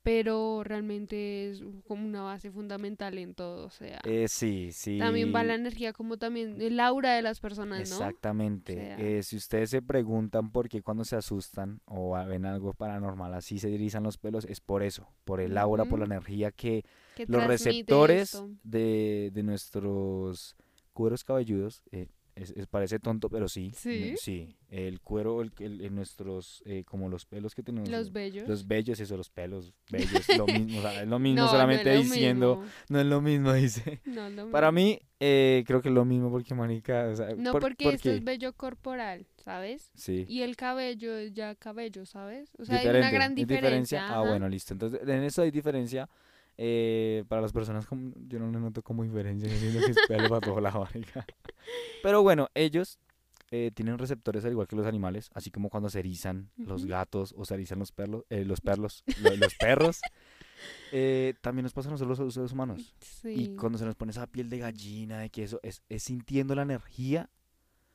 pero 0.08 0.64
realmente 0.64 1.50
es 1.50 1.62
como 1.86 2.08
una 2.08 2.22
base 2.22 2.50
fundamental 2.50 3.18
en 3.18 3.34
todo, 3.34 3.66
o 3.66 3.70
sea. 3.70 4.00
Eh, 4.06 4.28
sí, 4.30 4.70
sí. 4.72 5.00
También 5.00 5.36
va 5.36 5.44
la 5.44 5.56
energía 5.56 5.92
como 5.92 6.16
también 6.16 6.62
el 6.62 6.80
aura 6.80 7.14
de 7.14 7.22
las 7.22 7.42
personas, 7.42 7.90
¿no? 7.90 7.96
Exactamente. 7.98 8.96
Eh, 9.18 9.22
si 9.22 9.36
ustedes 9.36 9.70
se 9.70 9.82
preguntan 9.82 10.54
por 10.54 10.70
qué 10.70 10.82
cuando 10.82 11.04
se 11.04 11.18
asustan 11.18 11.82
o 11.84 12.14
ven 12.26 12.46
algo 12.46 12.74
paranormal 12.74 13.34
así 13.34 13.60
se 13.60 13.68
dirizan 13.68 14.04
los 14.04 14.18
pelos, 14.18 14.46
es 14.46 14.62
por 14.62 14.82
eso, 14.82 15.10
por 15.26 15.42
el 15.42 15.58
aura, 15.58 15.84
por 15.84 16.00
la 16.00 16.06
energía 16.06 16.52
que, 16.52 16.86
los 17.28 17.46
receptores 17.46 18.42
de, 18.64 19.32
de, 19.34 19.44
nuestros 19.44 20.56
cueros 20.94 21.26
cabelludos 21.26 21.84
eh, 21.92 22.08
es, 22.38 22.68
parece 22.68 23.00
tonto, 23.00 23.30
pero 23.30 23.48
sí. 23.48 23.72
Sí. 23.76 24.16
Sí. 24.18 24.56
El 24.70 25.00
cuero, 25.02 25.42
el, 25.42 25.52
en 25.60 25.96
nuestros, 25.96 26.62
eh, 26.66 26.84
como 26.86 27.10
los 27.10 27.26
pelos 27.26 27.56
que 27.56 27.64
tenemos. 27.64 27.90
Los 27.90 28.12
bellos. 28.12 28.48
Los 28.48 28.68
bellos, 28.68 29.00
eso, 29.00 29.18
los 29.18 29.30
pelos 29.30 29.74
bellos. 29.90 30.28
lo 30.38 30.46
mismo, 30.46 30.80
o 30.80 30.82
sea, 30.82 31.02
es 31.02 31.08
lo 31.08 31.20
mismo, 31.20 31.48
solamente 31.48 31.96
diciendo. 31.98 32.64
No 32.90 33.00
es 33.00 33.06
lo 33.06 33.22
mismo, 33.22 33.54
dice. 33.54 34.02
No 34.06 34.28
es 34.28 34.34
lo 34.34 34.44
mismo. 34.44 34.52
Para 34.52 34.72
mí, 34.72 35.00
eh, 35.20 35.64
creo 35.66 35.82
que 35.82 35.90
es 35.90 35.96
lo 35.96 36.06
mismo 36.06 36.30
porque, 36.30 36.54
manica. 36.54 37.08
O 37.12 37.16
sea, 37.16 37.30
no, 37.36 37.54
porque 37.54 37.90
esto 37.90 38.12
es 38.12 38.24
bello 38.24 38.54
corporal, 38.54 39.26
¿sabes? 39.38 39.92
Sí. 39.96 40.26
Y 40.28 40.42
el 40.42 40.56
cabello 40.56 41.18
es 41.18 41.34
ya 41.34 41.56
cabello, 41.56 42.06
¿sabes? 42.06 42.52
O 42.60 42.66
sea, 42.66 42.80
hay 42.80 42.88
una 42.88 43.10
gran 43.10 43.36
diferencia. 43.36 44.08
Ah, 44.08 44.22
bueno, 44.22 44.48
listo. 44.48 44.74
Entonces, 44.74 45.02
en 45.02 45.24
eso 45.24 45.42
hay 45.42 45.52
diferencia. 45.52 46.10
Eh, 46.60 47.24
para 47.28 47.42
las 47.42 47.54
personas 47.54 47.86
como, 47.86 48.14
yo 48.28 48.40
no 48.40 48.52
le 48.52 48.60
noto 48.60 48.82
como 48.82 49.04
diferencia, 49.04 49.48
que 49.48 49.92
es 49.92 49.98
pelo 50.08 50.28
para 50.30 50.42
toda 50.42 50.62
la 50.62 50.72
barriga. 50.72 51.26
Pero 52.04 52.24
bueno, 52.24 52.50
ellos 52.56 53.00
eh, 53.50 53.72
tienen 53.74 53.98
receptores 53.98 54.44
al 54.44 54.52
igual 54.52 54.68
que 54.68 54.76
los 54.76 54.86
animales, 54.86 55.30
así 55.34 55.52
como 55.52 55.70
cuando 55.70 55.90
se 55.90 56.00
erizan 56.00 56.50
los 56.58 56.86
gatos 56.86 57.34
o 57.38 57.46
se 57.46 57.54
erizan 57.54 57.80
los 57.80 57.94
perros, 57.94 58.26
eh, 58.30 58.44
los 58.44 58.60
perros, 58.60 59.06
los 59.40 59.56
perros. 59.56 60.02
Eh, 60.92 61.36
también 61.40 61.64
nos 61.64 61.74
pasa 61.74 61.88
a 61.88 61.92
nosotros 61.92 62.20
los 62.20 62.34
seres 62.34 62.52
humanos. 62.52 62.94
Y 63.24 63.56
cuando 63.56 63.78
se 63.78 63.86
nos 63.86 63.96
pone 63.96 64.12
esa 64.12 64.28
piel 64.28 64.50
de 64.50 64.58
gallina, 64.58 65.20
de 65.20 65.30
que 65.30 65.44
eso 65.44 65.62
es, 65.64 65.82
es 65.88 66.04
sintiendo 66.04 66.56
la 66.56 66.64
energía 66.64 67.30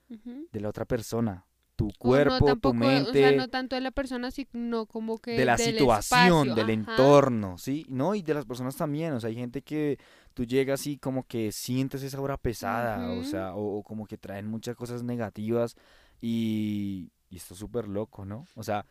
de 0.08 0.60
la 0.60 0.68
otra 0.68 0.84
persona 0.84 1.46
tu 1.82 1.98
cuerpo, 1.98 2.56
tu 2.56 2.74
mente. 2.74 3.10
O 3.10 3.12
sea, 3.12 3.32
no 3.32 3.48
tanto 3.48 3.74
de 3.74 3.80
la 3.80 3.90
persona, 3.90 4.30
sino 4.30 4.86
como 4.86 5.18
que. 5.18 5.32
De 5.32 5.44
la 5.44 5.58
situación, 5.58 6.54
del 6.54 6.70
entorno, 6.70 7.58
¿sí? 7.58 7.84
No, 7.88 8.14
y 8.14 8.22
de 8.22 8.34
las 8.34 8.44
personas 8.44 8.76
también. 8.76 9.12
O 9.12 9.20
sea, 9.20 9.28
hay 9.28 9.36
gente 9.36 9.62
que 9.62 9.98
tú 10.34 10.44
llegas 10.44 10.86
y 10.86 10.98
como 10.98 11.24
que 11.26 11.52
sientes 11.52 12.02
esa 12.02 12.20
hora 12.20 12.36
pesada, 12.36 13.12
o 13.12 13.24
sea, 13.24 13.54
o, 13.54 13.82
como 13.82 14.06
que 14.06 14.16
traen 14.16 14.46
muchas 14.46 14.76
cosas 14.76 15.02
negativas 15.02 15.76
y, 16.20 17.10
y 17.32 17.36
esto 17.36 17.54
es 17.54 17.60
súper 17.60 17.88
loco, 17.88 18.26
¿no? 18.26 18.46
O 18.56 18.62
sea, 18.62 18.84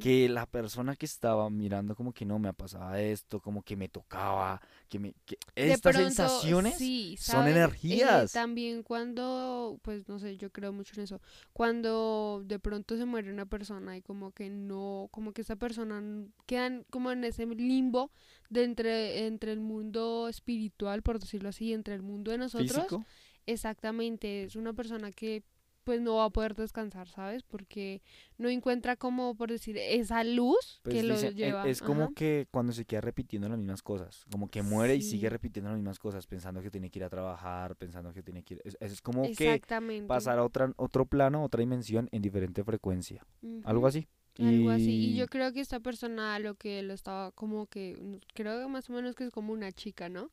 que 0.00 0.28
la 0.28 0.46
persona 0.46 0.94
que 0.94 1.06
estaba 1.06 1.50
mirando 1.50 1.96
como 1.96 2.12
que 2.12 2.24
no 2.24 2.38
me 2.38 2.54
pasaba 2.54 3.00
esto, 3.00 3.40
como 3.40 3.64
que 3.64 3.74
me 3.74 3.88
tocaba, 3.88 4.62
que 4.88 5.00
me... 5.00 5.12
Que 5.26 5.36
estas 5.56 5.96
sensaciones 5.96 6.76
son 7.18 7.48
eh, 7.48 7.50
energías. 7.50 8.30
también 8.30 8.84
cuando, 8.84 9.80
pues 9.82 10.08
no 10.08 10.20
sé, 10.20 10.36
yo 10.36 10.50
creo 10.50 10.72
mucho 10.72 10.94
en 10.96 11.02
eso, 11.02 11.20
cuando 11.52 12.44
de 12.44 12.60
pronto 12.60 12.96
se 12.96 13.06
muere 13.06 13.32
una 13.32 13.46
persona 13.46 13.96
y 13.96 14.02
como 14.02 14.30
que 14.30 14.50
no, 14.50 15.08
como 15.10 15.32
que 15.32 15.42
esa 15.42 15.56
persona 15.56 16.00
quedan 16.46 16.86
como 16.90 17.10
en 17.10 17.24
ese 17.24 17.44
limbo 17.44 18.12
de 18.50 18.62
entre, 18.62 19.26
entre 19.26 19.50
el 19.50 19.58
mundo 19.58 20.28
espiritual, 20.28 21.02
por 21.02 21.18
decirlo 21.18 21.48
así, 21.48 21.72
entre 21.72 21.96
el 21.96 22.02
mundo 22.02 22.30
de 22.30 22.38
nosotros. 22.38 22.70
¿Físico? 22.70 23.04
Exactamente, 23.46 24.44
es 24.44 24.54
una 24.54 24.74
persona 24.74 25.10
que 25.10 25.42
pues 25.84 26.00
no 26.00 26.16
va 26.16 26.26
a 26.26 26.30
poder 26.30 26.54
descansar, 26.54 27.08
¿sabes? 27.08 27.42
Porque 27.42 28.02
no 28.38 28.48
encuentra 28.48 28.96
como, 28.96 29.34
por 29.34 29.50
decir, 29.50 29.76
esa 29.78 30.24
luz 30.24 30.80
pues 30.82 30.94
que 30.94 31.02
lo 31.02 31.14
e, 31.14 31.34
lleva. 31.34 31.68
Es 31.68 31.80
como 31.80 32.12
que 32.14 32.46
cuando 32.50 32.72
se 32.72 32.84
queda 32.84 33.00
repitiendo 33.00 33.48
las 33.48 33.58
mismas 33.58 33.82
cosas, 33.82 34.24
como 34.30 34.48
que 34.48 34.62
muere 34.62 34.94
y 34.96 35.02
sigue 35.02 35.28
repitiendo 35.30 35.70
las 35.70 35.78
mismas 35.78 35.98
cosas, 35.98 36.26
pensando 36.26 36.62
que 36.62 36.70
tiene 36.70 36.90
que 36.90 36.98
ir 36.98 37.04
a 37.04 37.10
trabajar, 37.10 37.76
pensando 37.76 38.12
que 38.12 38.22
tiene 38.22 38.42
que 38.42 38.54
ir... 38.54 38.62
Es, 38.64 38.76
es 38.80 39.00
como 39.00 39.22
que 39.22 39.62
pasar 40.06 40.38
a 40.38 40.44
otra, 40.44 40.72
otro 40.76 41.06
plano, 41.06 41.42
otra 41.44 41.60
dimensión 41.60 42.08
en 42.12 42.22
diferente 42.22 42.62
frecuencia. 42.64 43.26
Algo 43.64 43.86
así. 43.86 44.06
Algo 44.38 44.70
así. 44.70 44.90
Y 44.90 45.16
yo 45.16 45.26
creo 45.26 45.52
que 45.52 45.60
esta 45.60 45.80
persona 45.80 46.38
lo 46.38 46.54
que 46.54 46.82
lo 46.82 46.94
estaba 46.94 47.32
como 47.32 47.66
que, 47.66 48.20
creo 48.34 48.60
que 48.60 48.68
más 48.68 48.88
o 48.88 48.92
menos 48.92 49.14
que 49.14 49.24
es 49.24 49.30
como 49.30 49.52
una 49.52 49.72
chica, 49.72 50.08
¿no? 50.08 50.30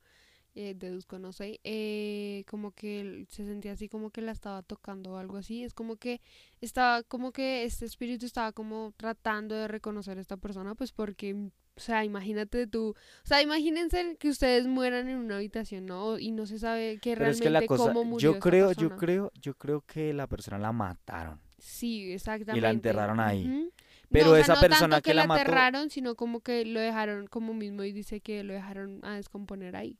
Eh, 0.60 0.74
deduzco, 0.74 1.20
no 1.20 1.32
sé, 1.32 1.60
eh, 1.62 2.42
como 2.48 2.72
que 2.72 3.26
se 3.28 3.46
sentía 3.46 3.70
así 3.70 3.88
como 3.88 4.10
que 4.10 4.22
la 4.22 4.32
estaba 4.32 4.60
tocando 4.62 5.12
o 5.12 5.16
algo 5.16 5.36
así. 5.36 5.62
Es 5.62 5.72
como 5.72 5.94
que 5.94 6.20
estaba, 6.60 7.04
como 7.04 7.30
que 7.30 7.62
este 7.62 7.84
espíritu 7.84 8.26
estaba 8.26 8.50
como 8.50 8.92
tratando 8.96 9.54
de 9.54 9.68
reconocer 9.68 10.18
a 10.18 10.20
esta 10.20 10.36
persona, 10.36 10.74
pues 10.74 10.90
porque, 10.90 11.32
o 11.32 11.80
sea, 11.80 12.04
imagínate 12.04 12.66
tú, 12.66 12.88
o 12.88 13.26
sea, 13.26 13.40
imagínense 13.40 14.16
que 14.18 14.30
ustedes 14.30 14.66
mueran 14.66 15.08
en 15.08 15.18
una 15.18 15.36
habitación, 15.36 15.86
¿no? 15.86 16.18
Y 16.18 16.32
no 16.32 16.44
se 16.44 16.58
sabe 16.58 16.98
que 16.98 17.14
realmente 17.14 17.66
cómo 17.68 18.02
murió 18.02 18.32
Yo 18.32 18.40
creo, 18.40 18.72
yo 18.72 18.96
creo, 18.96 19.30
yo 19.40 19.54
creo 19.54 19.82
que 19.82 20.12
la 20.12 20.26
persona 20.26 20.58
la 20.58 20.72
mataron. 20.72 21.40
Sí, 21.58 22.12
exactamente. 22.12 22.58
Y 22.58 22.62
la 22.62 22.70
enterraron 22.70 23.20
ahí. 23.20 23.70
Pero 24.10 24.34
esa 24.34 24.58
persona 24.58 25.00
que, 25.02 25.14
la, 25.14 25.24
la 25.24 25.36
enterraron, 25.36 25.88
sino 25.88 26.16
como 26.16 26.40
que 26.40 26.64
lo 26.64 26.80
dejaron 26.80 27.28
como 27.28 27.54
mismo 27.54 27.84
y 27.84 27.92
dice 27.92 28.20
que 28.20 28.42
lo 28.42 28.54
dejaron 28.54 29.04
a 29.04 29.14
descomponer 29.14 29.76
ahí. 29.76 29.96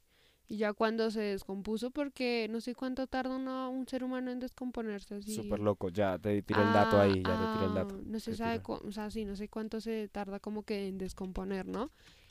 Y 0.51 0.57
ya 0.57 0.73
cuando 0.73 1.11
se 1.11 1.21
descompuso, 1.21 1.91
porque 1.91 2.49
no 2.51 2.63
sé 2.63 2.75
cuánto 2.75 3.07
tarda 3.07 3.37
un 3.69 3.87
ser 3.87 4.03
humano 4.03 4.31
en 4.31 4.41
descomponerse 4.41 5.17
así. 5.17 5.35
Súper 5.35 5.61
loco, 5.61 5.91
ya 5.91 6.19
te 6.19 6.41
tiré 6.41 6.63
el 6.63 6.73
dato 6.73 6.99
ahí, 6.99 7.23
ya 7.23 7.39
te 7.39 7.53
tiré 7.53 7.67
el 7.67 7.75
dato. 7.75 7.97
Ah, 7.99 8.03
no 8.07 8.19
se 8.19 8.35
sabe, 8.35 8.63
o 8.65 8.91
sea, 8.91 9.11
sí, 9.11 9.27
no 9.27 9.37
sé 9.37 9.49
cuánto 9.49 9.81
se 9.83 10.09
tarda 10.09 10.41
como 10.41 10.63
que 10.63 10.89
en 10.89 10.97
descomponer, 10.97 11.67
¿no? 11.67 11.91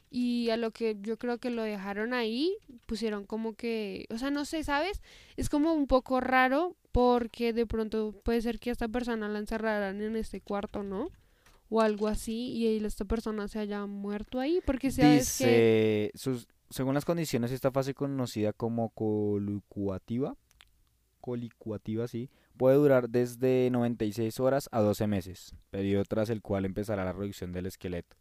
Y 0.09 0.49
a 0.49 0.57
lo 0.57 0.71
que 0.71 0.97
yo 0.99 1.17
creo 1.17 1.37
que 1.37 1.51
lo 1.51 1.61
dejaron 1.61 2.13
ahí, 2.13 2.57
pusieron 2.87 3.25
como 3.25 3.53
que, 3.53 4.07
o 4.09 4.17
sea, 4.17 4.31
no 4.31 4.45
sé, 4.45 4.63
¿sabes? 4.63 5.01
Es 5.35 5.49
como 5.49 5.73
un 5.73 5.85
poco 5.85 6.19
raro 6.19 6.75
porque 6.91 7.53
de 7.53 7.67
pronto 7.67 8.15
puede 8.23 8.41
ser 8.41 8.57
que 8.59 8.71
a 8.71 8.73
esta 8.73 8.87
persona 8.87 9.27
la 9.27 9.37
encerraran 9.37 10.01
en 10.01 10.15
este 10.15 10.41
cuarto, 10.41 10.81
¿no? 10.81 11.11
O 11.69 11.81
algo 11.81 12.07
así, 12.07 12.53
y 12.53 12.83
esta 12.83 13.05
persona 13.05 13.47
se 13.47 13.59
haya 13.59 13.85
muerto 13.85 14.39
ahí, 14.39 14.61
porque 14.65 14.89
sabes 14.89 15.37
Dice, 15.37 15.45
que... 15.45 16.11
Sus, 16.15 16.47
según 16.69 16.93
las 16.93 17.05
condiciones, 17.05 17.51
esta 17.51 17.71
fase 17.71 17.93
conocida 17.93 18.53
como 18.53 18.89
colicuativa, 18.89 20.35
colicuativa, 21.21 22.07
sí, 22.07 22.29
puede 22.57 22.75
durar 22.75 23.09
desde 23.09 23.69
96 23.71 24.39
horas 24.39 24.69
a 24.71 24.81
12 24.81 25.07
meses, 25.07 25.55
periodo 25.69 26.03
tras 26.05 26.29
el 26.29 26.41
cual 26.41 26.65
empezará 26.65 27.05
la 27.05 27.13
reducción 27.13 27.51
del 27.51 27.67
esqueleto. 27.67 28.15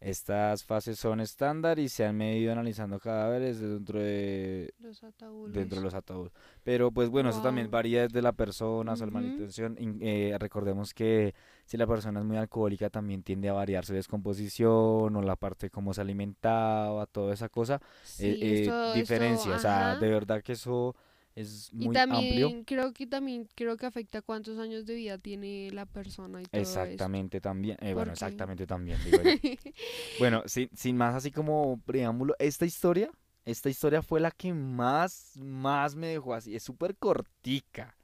Estas 0.00 0.64
fases 0.64 0.96
son 0.96 1.18
estándar 1.20 1.80
y 1.80 1.88
se 1.88 2.04
han 2.04 2.16
medido 2.16 2.52
analizando 2.52 3.00
cadáveres 3.00 3.58
dentro 3.58 3.98
de 3.98 4.72
los 4.78 5.02
ataúdes. 5.02 5.52
Dentro 5.52 5.78
de 5.78 5.84
los 5.84 5.94
ataúdes. 5.94 6.32
Pero 6.62 6.92
pues 6.92 7.08
bueno, 7.08 7.30
eso 7.30 7.42
también 7.42 7.68
varía 7.68 8.02
desde 8.02 8.22
la 8.22 8.32
persona, 8.32 8.94
su 8.94 9.06
malintención. 9.08 9.76
Eh, 10.00 10.36
recordemos 10.38 10.94
que 10.94 11.34
si 11.64 11.76
la 11.76 11.86
persona 11.86 12.20
es 12.20 12.26
muy 12.26 12.36
alcohólica 12.36 12.90
también 12.90 13.24
tiende 13.24 13.48
a 13.48 13.54
variar 13.54 13.84
su 13.84 13.92
descomposición 13.92 15.16
o 15.16 15.22
la 15.22 15.34
parte 15.34 15.68
cómo 15.68 15.92
se 15.92 16.00
alimentaba, 16.00 17.04
toda 17.06 17.34
esa 17.34 17.48
cosa. 17.48 17.80
Eh, 18.20 18.66
eh, 18.68 18.92
diferencia, 18.94 19.56
o 19.56 19.58
sea, 19.58 19.96
de 19.96 20.08
verdad 20.08 20.42
que 20.42 20.52
eso 20.52 20.94
es 21.38 21.72
muy 21.72 21.88
y 21.88 21.92
también 21.92 22.64
creo 22.64 22.92
que 22.92 23.06
también 23.06 23.48
creo 23.54 23.76
que 23.76 23.86
afecta 23.86 24.22
cuántos 24.22 24.58
años 24.58 24.86
de 24.86 24.94
vida 24.94 25.18
tiene 25.18 25.70
la 25.70 25.86
persona 25.86 26.42
y 26.42 26.46
todo 26.46 26.60
exactamente 26.60 27.40
también 27.40 27.76
eh, 27.80 27.94
bueno 27.94 28.12
exactamente 28.12 28.66
también 28.66 28.98
bueno 30.18 30.42
sin, 30.46 30.68
sin 30.74 30.96
más 30.96 31.14
así 31.14 31.30
como 31.30 31.80
preámbulo 31.84 32.34
esta 32.40 32.66
historia 32.66 33.10
esta 33.44 33.70
historia 33.70 34.02
fue 34.02 34.18
la 34.20 34.32
que 34.32 34.52
más 34.52 35.36
más 35.36 35.94
me 35.94 36.08
dejó 36.08 36.34
así 36.34 36.56
es 36.56 36.64
súper 36.64 36.96
cortica 36.96 37.94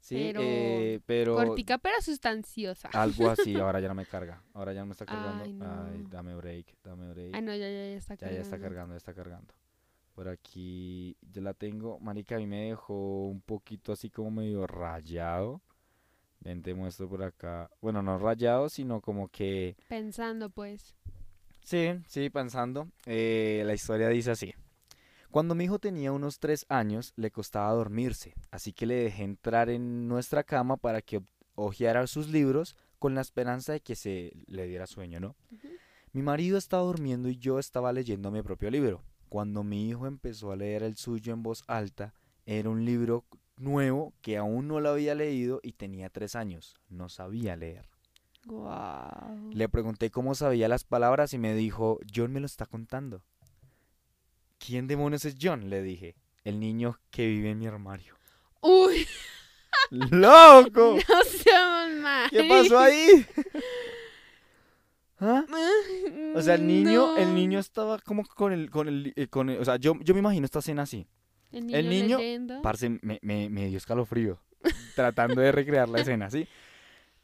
sí 0.00 0.16
pero, 0.32 0.40
eh, 0.42 1.00
pero 1.04 1.34
cortica 1.34 1.76
pero 1.78 2.00
sustanciosa. 2.00 2.88
Algo 2.92 3.28
así 3.28 3.54
ahora 3.56 3.80
ya 3.80 3.88
no 3.88 3.94
me 3.94 4.06
carga 4.06 4.42
ahora 4.54 4.72
ya 4.72 4.80
no 4.80 4.86
me 4.86 4.92
está 4.92 5.04
cargando. 5.04 5.44
ay, 5.44 6.04
dame 6.08 6.34
break 6.34 6.74
dame 6.82 7.12
break. 7.12 7.34
Ay 7.34 7.42
no 7.42 7.54
ya 7.54 7.68
ya, 7.68 7.90
ya 7.90 7.96
está 7.96 8.16
cargando 8.16 8.32
ya 8.32 8.36
ya 8.36 8.42
está 8.42 8.58
cargando 8.58 8.94
ya 8.94 8.96
está 8.96 9.12
cargando 9.12 9.54
por 10.14 10.28
aquí 10.28 11.16
yo 11.32 11.42
la 11.42 11.54
tengo. 11.54 11.98
Marica, 12.00 12.36
a 12.36 12.38
mí 12.38 12.46
me 12.46 12.68
dejó 12.68 13.26
un 13.26 13.40
poquito 13.40 13.92
así 13.92 14.10
como 14.10 14.30
medio 14.30 14.66
rayado. 14.66 15.60
Ven, 16.40 16.62
te 16.62 16.74
muestro 16.74 17.08
por 17.08 17.22
acá. 17.22 17.70
Bueno, 17.80 18.02
no 18.02 18.18
rayado, 18.18 18.68
sino 18.68 19.00
como 19.00 19.28
que... 19.28 19.76
Pensando, 19.88 20.50
pues. 20.50 20.96
Sí, 21.62 21.90
sí, 22.08 22.30
pensando. 22.30 22.88
Eh, 23.06 23.62
la 23.64 23.74
historia 23.74 24.08
dice 24.08 24.32
así. 24.32 24.54
Cuando 25.30 25.54
mi 25.54 25.64
hijo 25.64 25.78
tenía 25.78 26.12
unos 26.12 26.40
tres 26.40 26.66
años, 26.68 27.14
le 27.16 27.30
costaba 27.30 27.72
dormirse, 27.72 28.34
así 28.50 28.74
que 28.74 28.84
le 28.84 28.96
dejé 28.96 29.22
entrar 29.22 29.70
en 29.70 30.06
nuestra 30.06 30.44
cama 30.44 30.76
para 30.76 31.00
que 31.00 31.22
hojeara 31.54 32.06
sus 32.06 32.28
libros 32.28 32.76
con 32.98 33.14
la 33.14 33.22
esperanza 33.22 33.72
de 33.72 33.80
que 33.80 33.96
se 33.96 34.32
le 34.46 34.66
diera 34.66 34.86
sueño, 34.86 35.20
¿no? 35.20 35.34
Mi 36.12 36.20
marido 36.20 36.58
estaba 36.58 36.82
durmiendo 36.82 37.30
y 37.30 37.38
yo 37.38 37.58
estaba 37.58 37.92
leyendo 37.94 38.30
mi 38.30 38.42
propio 38.42 38.70
libro. 38.70 39.02
Cuando 39.32 39.64
mi 39.64 39.88
hijo 39.88 40.06
empezó 40.06 40.52
a 40.52 40.56
leer 40.56 40.82
el 40.82 40.98
suyo 40.98 41.32
en 41.32 41.42
voz 41.42 41.64
alta, 41.66 42.12
era 42.44 42.68
un 42.68 42.84
libro 42.84 43.24
nuevo 43.56 44.12
que 44.20 44.36
aún 44.36 44.68
no 44.68 44.78
lo 44.78 44.90
había 44.90 45.14
leído 45.14 45.58
y 45.62 45.72
tenía 45.72 46.10
tres 46.10 46.36
años. 46.36 46.76
No 46.90 47.08
sabía 47.08 47.56
leer. 47.56 47.88
Wow. 48.44 49.50
Le 49.50 49.70
pregunté 49.70 50.10
cómo 50.10 50.34
sabía 50.34 50.68
las 50.68 50.84
palabras 50.84 51.32
y 51.32 51.38
me 51.38 51.54
dijo, 51.54 51.98
John 52.14 52.30
me 52.30 52.40
lo 52.40 52.46
está 52.46 52.66
contando. 52.66 53.24
¿Quién 54.58 54.86
demonios 54.86 55.24
es 55.24 55.36
John? 55.40 55.70
Le 55.70 55.80
dije. 55.80 56.14
El 56.44 56.60
niño 56.60 57.00
que 57.10 57.26
vive 57.26 57.52
en 57.52 57.58
mi 57.58 57.66
armario. 57.66 58.14
¡Uy! 58.60 59.06
¡Loco! 59.90 60.98
No 61.08 61.24
seamos 61.24 62.02
mal. 62.02 62.28
¿Qué 62.28 62.44
pasó 62.44 62.78
ahí? 62.78 63.26
¿Ah? 65.22 65.46
O 66.34 66.40
sea, 66.40 66.54
el 66.54 66.66
niño, 66.66 67.16
el 67.16 67.34
niño 67.34 67.58
estaba 67.58 67.98
como 67.98 68.24
con 68.24 68.52
el, 68.52 68.70
con 68.70 68.88
el, 68.88 69.12
eh, 69.16 69.28
con 69.28 69.50
o 69.50 69.64
sea, 69.64 69.76
yo, 69.76 69.94
yo 70.00 70.14
me 70.14 70.20
imagino 70.20 70.46
esta 70.46 70.60
escena 70.60 70.82
así. 70.82 71.06
El 71.52 71.90
niño, 71.90 72.18
el 72.18 72.60
parce, 72.62 72.88
me, 72.88 73.18
me, 73.20 73.50
me, 73.50 73.66
dio 73.66 73.76
escalofrío 73.76 74.40
tratando 74.96 75.42
de 75.42 75.52
recrear 75.52 75.90
la 75.90 76.00
escena, 76.00 76.30
¿sí? 76.30 76.48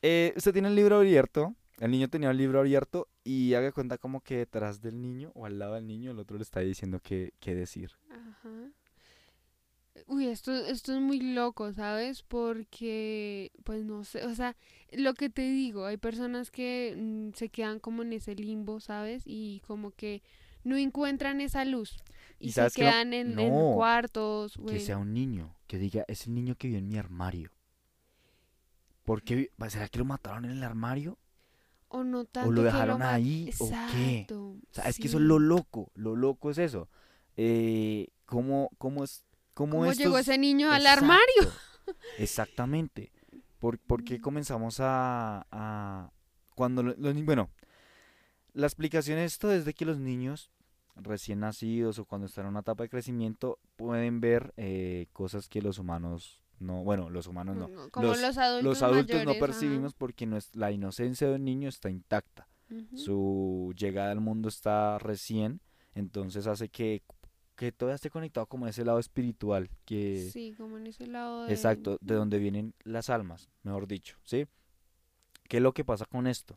Eh, 0.03 0.35
usted 0.37 0.53
tiene 0.53 0.69
el 0.69 0.75
libro 0.75 0.99
abierto, 0.99 1.55
el 1.79 1.91
niño 1.91 2.09
tenía 2.09 2.31
el 2.31 2.37
libro 2.37 2.61
abierto 2.61 3.09
y 3.25 3.55
haga 3.55 3.73
cuenta 3.73 3.97
como 3.97 4.21
que 4.21 4.37
detrás 4.37 4.83
del 4.83 5.01
niño 5.01 5.33
o 5.35 5.47
al 5.47 5.59
lado 5.59 5.75
del 5.75 5.87
niño 5.87 6.11
el 6.11 6.19
otro 6.19 6.37
le 6.37 6.43
está 6.43 6.61
diciendo 6.61 7.01
qué, 7.03 7.33
qué 7.41 7.55
decir. 7.55 7.93
Ajá. 8.11 8.71
Uy, 10.09 10.27
esto, 10.27 10.55
esto 10.55 10.95
es 10.95 11.01
muy 11.01 11.21
loco, 11.21 11.71
¿sabes? 11.75 12.23
Porque, 12.23 13.53
pues 13.63 13.85
no 13.85 14.05
sé, 14.05 14.25
o 14.25 14.35
sea, 14.35 14.57
lo 14.91 15.13
que 15.13 15.29
te 15.29 15.43
digo, 15.43 15.85
hay 15.85 15.99
personas 15.99 16.51
que 16.51 16.97
mm, 16.97 17.37
se 17.37 17.51
quedan 17.51 17.79
como 17.79 18.03
en 18.03 18.15
ese 18.15 18.35
limbo, 18.35 18.81
¿sabes? 18.81 19.23
Y 19.27 19.61
como 19.67 19.91
que 19.91 20.23
no 20.65 20.79
encuentran 20.79 21.43
esa 21.43 21.67
luz. 21.67 21.99
Y, 22.41 22.53
se 22.53 22.71
quedan 22.71 23.13
en, 23.13 23.35
cuartos. 23.75 24.59
Que 24.67 24.81
sea 24.81 24.97
un 24.97 25.13
niño, 25.13 25.55
que 25.67 25.77
diga, 25.77 26.07
es 26.09 26.27
el 26.27 26.35
niño 26.35 26.55
que 26.57 26.69
vive 26.69 26.79
en 26.79 26.89
mi 26.89 26.97
armario. 26.97 27.51
¿Por 29.05 29.23
qué? 29.23 29.51
¿Será 29.69 29.89
que 29.89 29.99
lo 29.99 30.07
mataron 30.07 30.47
en 30.47 30.53
el 30.53 30.63
armario? 30.63 31.19
O 31.89 32.03
no 32.03 32.25
tanto. 32.25 32.49
O 32.49 32.53
lo 32.53 32.63
dejaron 32.63 33.03
ahí, 33.03 33.51
o 33.59 33.71
qué. 33.93 34.27
O 34.31 34.57
sea, 34.71 34.85
es 34.85 34.99
que 34.99 35.09
eso 35.09 35.19
es 35.19 35.25
lo 35.25 35.39
loco. 35.39 35.91
Lo 35.95 36.17
loco 36.17 36.51
es 36.51 36.57
eso. 36.57 36.89
Eh, 37.37 38.09
¿cómo, 38.25 38.71
¿Cómo 38.79 39.05
es 39.05 39.25
¿Cómo, 39.59 39.93
llegó 39.93 40.19
ese 40.19 40.39
niño 40.39 40.71
al 40.71 40.87
armario? 40.87 41.43
Exactamente. 42.19 43.11
¿Por, 43.59 44.05
qué 44.05 44.21
mm. 44.21 44.23
comenzamos 44.23 44.77
a... 44.79 46.13
cuando 46.55 46.85
los, 46.85 46.97
Bueno, 47.25 47.51
la 48.53 48.69
explicación 48.69 49.17
de 49.17 49.25
esto 49.25 49.51
es 49.51 49.65
de 49.65 49.75
que 49.75 49.85
los 49.85 49.99
niños 49.99 50.53
recién 50.95 51.41
nacidos 51.41 51.99
o 51.99 52.05
cuando 52.05 52.29
están 52.29 52.45
en 52.45 52.51
una 52.51 52.61
etapa 52.61 52.85
de 52.85 52.89
crecimiento 52.89 53.59
pueden 53.75 54.21
ver 54.21 54.55
eh, 54.57 55.09
cosas 55.13 55.49
que 55.49 55.61
los 55.61 55.81
humanos 55.81 56.41
no, 56.61 56.85
bueno, 56.85 57.11
los 57.11 57.27
humanos 57.27 57.57
no. 57.57 57.91
Como 57.91 58.15
los, 58.15 58.39
adultos, 58.39 58.63
los 58.63 58.83
adultos 58.83 59.25
no 59.25 59.35
percibimos 59.41 59.93
porque 59.93 60.25
no 60.27 60.37
es, 60.37 60.55
la 60.55 60.71
inocencia 60.71 61.27
de 61.27 61.35
un 61.35 61.45
niño 61.45 61.69
está 61.69 61.91
intacta. 61.91 62.47
Su 62.95 63.75
llegada 63.77 64.13
al 64.13 64.21
mundo 64.21 64.49
está 64.49 64.99
recién, 64.99 65.61
entonces 65.95 66.47
hace 66.47 66.69
que 66.69 67.03
que 67.59 67.73
todo 67.73 67.93
esté 67.93 68.09
conectado 68.09 68.47
como 68.47 68.67
en 68.67 68.71
ese 68.71 68.85
lado 68.85 69.01
espiritual, 69.01 69.69
que... 69.85 70.31
Sí, 70.33 70.55
como 70.57 70.79
en 70.79 70.87
ese 70.87 71.09
lado 71.09 71.45
de... 71.45 71.53
Exacto, 71.53 71.99
de 72.01 72.15
donde 72.15 72.39
vienen 72.39 72.73
las 72.85 73.11
almas, 73.11 73.51
mejor 73.65 73.89
dicho, 73.89 74.17
¿sí? 74.23 74.47
¿Qué 75.49 75.57
es 75.57 75.63
lo 75.63 75.75
que 75.75 75.85
pasa 75.85 76.05
con 76.07 76.29
esto? 76.29 76.57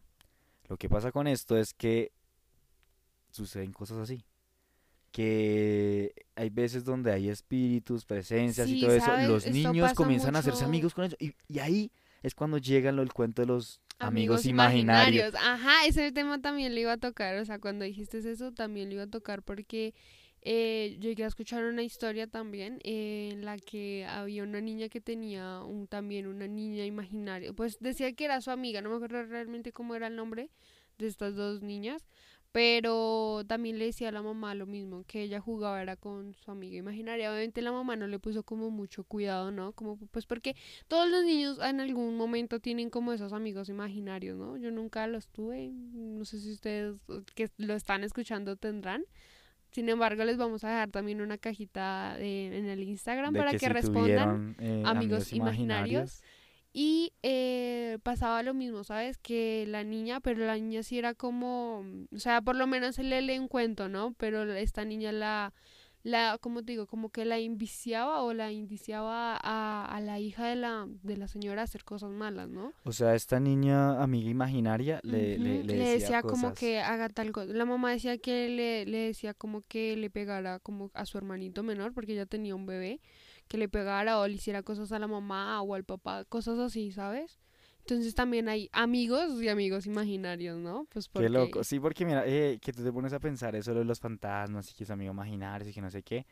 Lo 0.70 0.77
que 0.77 0.89
pasa 0.89 1.12
con 1.12 1.25
esto 1.25 1.58
es 1.58 1.74
que 1.74 2.12
suceden 3.31 3.74
cosas 3.74 3.98
así. 3.98 4.24
Que 5.12 6.13
hay 6.36 6.51
veces 6.51 6.86
donde 6.86 7.12
hay 7.12 7.29
espíritus, 7.29 8.05
presencias 8.05 8.70
y 8.70 8.81
todo 8.81 8.93
eso. 8.93 9.17
Los 9.27 9.48
niños 9.48 9.93
comienzan 9.93 10.36
a 10.36 10.39
hacerse 10.39 10.65
amigos 10.65 10.93
con 10.93 11.05
eso. 11.05 11.17
Y, 11.20 11.34
ahí 11.58 11.91
es 12.22 12.36
cuando 12.36 12.60
llegan 12.60 12.96
lo, 12.96 13.01
el 13.01 13.12
cuento 13.12 13.41
de 13.41 13.48
los 13.48 13.81
amigos, 13.98 14.46
imaginarios. 14.46 15.34
Ajá, 15.34 15.86
ese 15.88 16.12
tema 16.12 16.39
también 16.41 16.75
lo 16.75 16.79
iba 16.79 16.93
a 16.93 16.98
tocar. 16.98 17.38
O 17.38 17.46
sea, 17.46 17.58
cuando 17.58 17.86
dijiste 17.86 18.20
eso, 18.20 18.51
también 18.51 18.89
lo 18.89 18.96
iba 18.96 19.03
a 19.03 19.10
tocar 19.10 19.41
porque 19.41 19.96
eh, 20.43 20.98
llegué 21.00 21.24
a 21.24 21.27
escuchar 21.27 21.63
una 21.65 21.83
historia 21.83 22.27
también 22.27 22.79
en 22.83 23.45
la 23.45 23.57
que 23.57 24.05
había 24.10 24.43
una 24.43 24.60
niña 24.60 24.89
que 24.89 25.00
tenía 25.00 25.62
un, 25.62 25.88
también 25.88 26.27
una 26.27 26.48
niña 26.48 26.86
imaginaria. 26.86 27.53
Pues 27.53 27.77
decía 27.79 28.12
que 28.13 28.25
era 28.25 28.41
su 28.41 28.51
amiga, 28.51 28.81
no 28.81 28.89
me 28.89 28.95
acuerdo 28.95 29.24
realmente 29.24 29.71
cómo 29.71 29.95
era 29.95 30.07
el 30.07 30.15
nombre 30.15 30.50
de 30.98 31.07
estas 31.07 31.36
dos 31.36 31.62
niñas, 31.62 32.07
pero 32.51 33.43
también 33.48 33.77
le 33.77 33.86
decía 33.86 34.10
a 34.10 34.12
la 34.12 34.21
mamá 34.21 34.55
lo 34.55 34.65
mismo, 34.65 35.03
que 35.07 35.21
ella 35.21 35.39
jugaba 35.39 35.81
era 35.81 35.95
con 35.95 36.33
su 36.33 36.51
amiga 36.51 36.77
imaginaria. 36.77 37.31
Obviamente 37.31 37.62
la 37.62 37.71
mamá 37.71 37.95
no 37.95 38.07
le 38.07 38.19
puso 38.19 38.43
como 38.43 38.71
mucho 38.71 39.03
cuidado, 39.03 39.51
¿no? 39.51 39.74
Como 39.74 39.98
pues 40.12 40.25
porque 40.25 40.55
todos 40.88 41.10
los 41.10 41.24
niños 41.24 41.60
en 41.62 41.79
algún 41.79 42.17
momento 42.17 42.60
tienen 42.60 42.89
como 42.89 43.13
esos 43.13 43.31
amigos 43.31 43.69
imaginarios, 43.69 44.38
¿no? 44.38 44.57
Yo 44.57 44.71
nunca 44.71 45.07
los 45.07 45.27
tuve, 45.27 45.69
no 45.71 46.25
sé 46.25 46.39
si 46.39 46.51
ustedes 46.51 46.95
que 47.36 47.49
lo 47.58 47.75
están 47.75 48.04
escuchando 48.04 48.56
tendrán. 48.58 49.06
Sin 49.71 49.88
embargo, 49.88 50.25
les 50.25 50.38
vamos 50.38 50.63
a 50.63 50.69
dejar 50.69 50.89
también 50.89 51.21
una 51.21 51.38
cajita 51.38 52.17
en 52.19 52.67
el 52.67 52.84
Instagram 52.84 53.34
para 53.34 53.53
que, 53.53 53.69
respondan 53.69 54.55
eh, 54.60 54.84
amigos, 54.86 55.31
imaginarios. 55.31 56.21
Y 56.73 57.13
eh, 57.21 57.97
pasaba 58.03 58.43
lo 58.43 58.53
mismo, 58.53 58.84
¿sabes? 58.84 59.17
Que 59.17 59.65
la 59.67 59.84
niña, 59.84 60.21
pero 60.21 60.45
la 60.45 60.55
niña 60.55 60.84
sí 60.84 60.97
era 60.97 61.13
como, 61.13 61.86
o 62.13 62.19
sea, 62.19 62.41
por 62.41 62.55
lo 62.55 62.65
menos 62.65 62.95
se 62.95 63.03
le 63.03 63.21
lee 63.21 63.39
un 63.39 63.49
cuento, 63.49 63.89
¿no? 63.89 64.13
Pero 64.17 64.43
esta 64.53 64.86
niña 64.86 65.12
la 65.12 65.53
la, 66.03 66.37
como 66.39 66.63
te 66.63 66.71
digo, 66.71 66.87
como 66.87 67.09
que 67.09 67.25
la 67.25 67.39
inviciaba 67.39 68.23
o 68.23 68.33
la 68.33 68.51
indiciaba 68.51 69.37
a, 69.37 69.85
a, 69.85 70.01
la 70.01 70.19
hija 70.19 70.47
de 70.47 70.55
la, 70.55 70.87
de 71.03 71.17
la 71.17 71.27
señora 71.27 71.61
a 71.61 71.63
hacer 71.65 71.83
cosas 71.83 72.11
malas, 72.11 72.49
¿no? 72.49 72.73
O 72.83 72.91
sea, 72.91 73.13
esta 73.13 73.39
niña 73.39 74.01
amiga 74.01 74.29
imaginaria 74.29 74.99
le, 75.03 75.37
le, 75.37 75.63
le, 75.63 75.75
decía, 75.77 76.21
como 76.23 76.53
que 76.53 76.79
haga 76.79 77.09
tal 77.09 77.31
cosa. 77.31 77.53
La 77.53 77.65
mamá 77.65 77.91
decía 77.91 78.17
que 78.17 78.49
le, 78.49 78.85
le 78.85 78.97
decía 78.97 79.33
como 79.33 79.61
que 79.61 79.95
le 79.95 80.09
pegara 80.09 80.59
como 80.59 80.89
a 80.93 81.05
su 81.05 81.17
hermanito 81.17 81.61
menor, 81.61 81.93
porque 81.93 82.13
ella 82.13 82.25
tenía 82.25 82.55
un 82.55 82.65
bebé, 82.65 82.99
que 83.47 83.57
le 83.57 83.69
pegara 83.69 84.19
o 84.19 84.27
le 84.27 84.35
hiciera 84.35 84.63
cosas 84.63 84.91
a 84.91 84.99
la 84.99 85.07
mamá 85.07 85.61
o 85.61 85.75
al 85.75 85.83
papá, 85.83 86.25
cosas 86.25 86.57
así, 86.57 86.91
¿sabes? 86.91 87.39
Entonces 87.82 88.15
también 88.15 88.48
hay 88.50 88.70
amigos 88.72 89.41
y 89.41 89.50
amigos 89.50 89.86
imaginarios, 89.86 90.58
¿no? 90.58 90.86
Pues 90.89 91.08
porque... 91.08 91.28
Qué 91.28 91.30
loco. 91.30 91.63
Sí, 91.63 91.80
porque 91.80 92.06
mira, 92.06 92.24
eh, 92.26 92.60
que 92.62 92.72
tú 92.72 92.84
te 92.84 92.91
pones 92.91 93.13
a 93.13 93.20
pensar 93.20 93.56
eso 93.56 93.74
de 93.74 93.84
los 93.84 94.00
fantasmas 94.00 94.72
y 94.72 94.74
que 94.76 94.84
es 94.84 94.89
amigo 94.89 95.12
imaginario 95.12 95.67
y 95.67 95.74
que 95.74 95.82
no 95.82 95.89
sé 95.89 96.04
qué. 96.04 96.26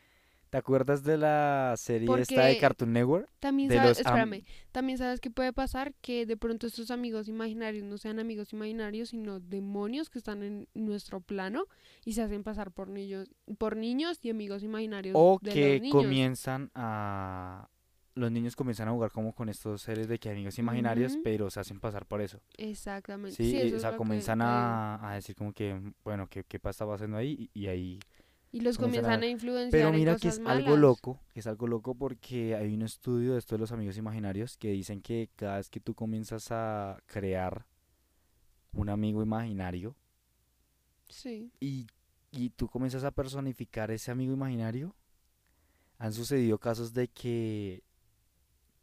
¿Te 0.50 0.58
acuerdas 0.58 1.04
de 1.04 1.16
la 1.16 1.74
serie 1.76 2.08
esta 2.18 2.46
de 2.46 2.58
Cartoon 2.58 2.92
Network? 2.92 3.28
También 3.38 3.70
sabes, 3.70 4.00
espérame, 4.00 4.42
también 4.72 4.98
sabes 4.98 5.20
que 5.20 5.30
puede 5.30 5.52
pasar 5.52 5.94
que 6.00 6.26
de 6.26 6.36
pronto 6.36 6.66
estos 6.66 6.90
amigos 6.90 7.28
imaginarios 7.28 7.84
no 7.84 7.98
sean 7.98 8.18
amigos 8.18 8.52
imaginarios, 8.52 9.10
sino 9.10 9.38
demonios 9.38 10.10
que 10.10 10.18
están 10.18 10.42
en 10.42 10.66
nuestro 10.74 11.20
plano 11.20 11.66
y 12.04 12.14
se 12.14 12.22
hacen 12.22 12.42
pasar 12.42 12.72
por 12.72 12.88
niños, 12.88 13.30
por 13.58 13.76
niños 13.76 14.18
y 14.22 14.30
amigos 14.30 14.64
imaginarios. 14.64 15.14
O 15.16 15.38
que 15.38 15.88
comienzan 15.92 16.72
a, 16.74 17.68
los 18.20 18.30
niños 18.30 18.54
comienzan 18.54 18.88
a 18.88 18.92
jugar 18.92 19.10
como 19.10 19.34
con 19.34 19.48
estos 19.48 19.82
seres 19.82 20.06
de 20.06 20.18
que 20.18 20.30
amigos 20.30 20.58
imaginarios, 20.58 21.16
pero 21.24 21.50
se 21.50 21.58
hacen 21.58 21.80
pasar 21.80 22.06
por 22.06 22.20
eso. 22.20 22.40
Exactamente. 22.56 23.36
Sí, 23.36 23.72
o 23.72 23.80
sea, 23.80 23.96
comienzan 23.96 24.40
a, 24.42 25.12
decir 25.14 25.34
como 25.34 25.52
que, 25.52 25.92
bueno, 26.04 26.28
¿qué, 26.28 26.44
qué 26.44 26.60
estaba 26.62 26.94
haciendo 26.94 27.16
ahí? 27.16 27.50
Y, 27.54 27.66
ahí... 27.66 27.98
Y 28.52 28.60
los 28.60 28.78
comienzan 28.78 29.22
a, 29.22 29.26
influenciar 29.26 29.70
Pero 29.70 29.92
mira 29.92 30.16
que 30.16 30.28
es 30.28 30.40
algo 30.44 30.76
loco, 30.76 31.20
es 31.34 31.46
algo 31.46 31.66
loco 31.66 31.94
porque 31.94 32.54
hay 32.54 32.74
un 32.74 32.82
estudio 32.82 33.32
de 33.32 33.38
esto 33.38 33.54
de 33.54 33.60
los 33.60 33.72
amigos 33.72 33.96
imaginarios 33.96 34.56
que 34.56 34.70
dicen 34.70 35.00
que 35.00 35.30
cada 35.36 35.56
vez 35.56 35.70
que 35.70 35.80
tú 35.80 35.94
comienzas 35.94 36.50
a 36.50 36.98
crear 37.06 37.66
un 38.72 38.88
amigo 38.88 39.22
imaginario 39.22 39.96
sí. 41.08 41.50
y, 41.60 41.86
y 42.32 42.50
tú 42.50 42.68
comienzas 42.68 43.04
a 43.04 43.10
personificar 43.12 43.90
ese 43.90 44.10
amigo 44.10 44.32
imaginario, 44.32 44.94
han 45.98 46.12
sucedido 46.12 46.58
casos 46.58 46.92
de 46.92 47.08
que 47.08 47.82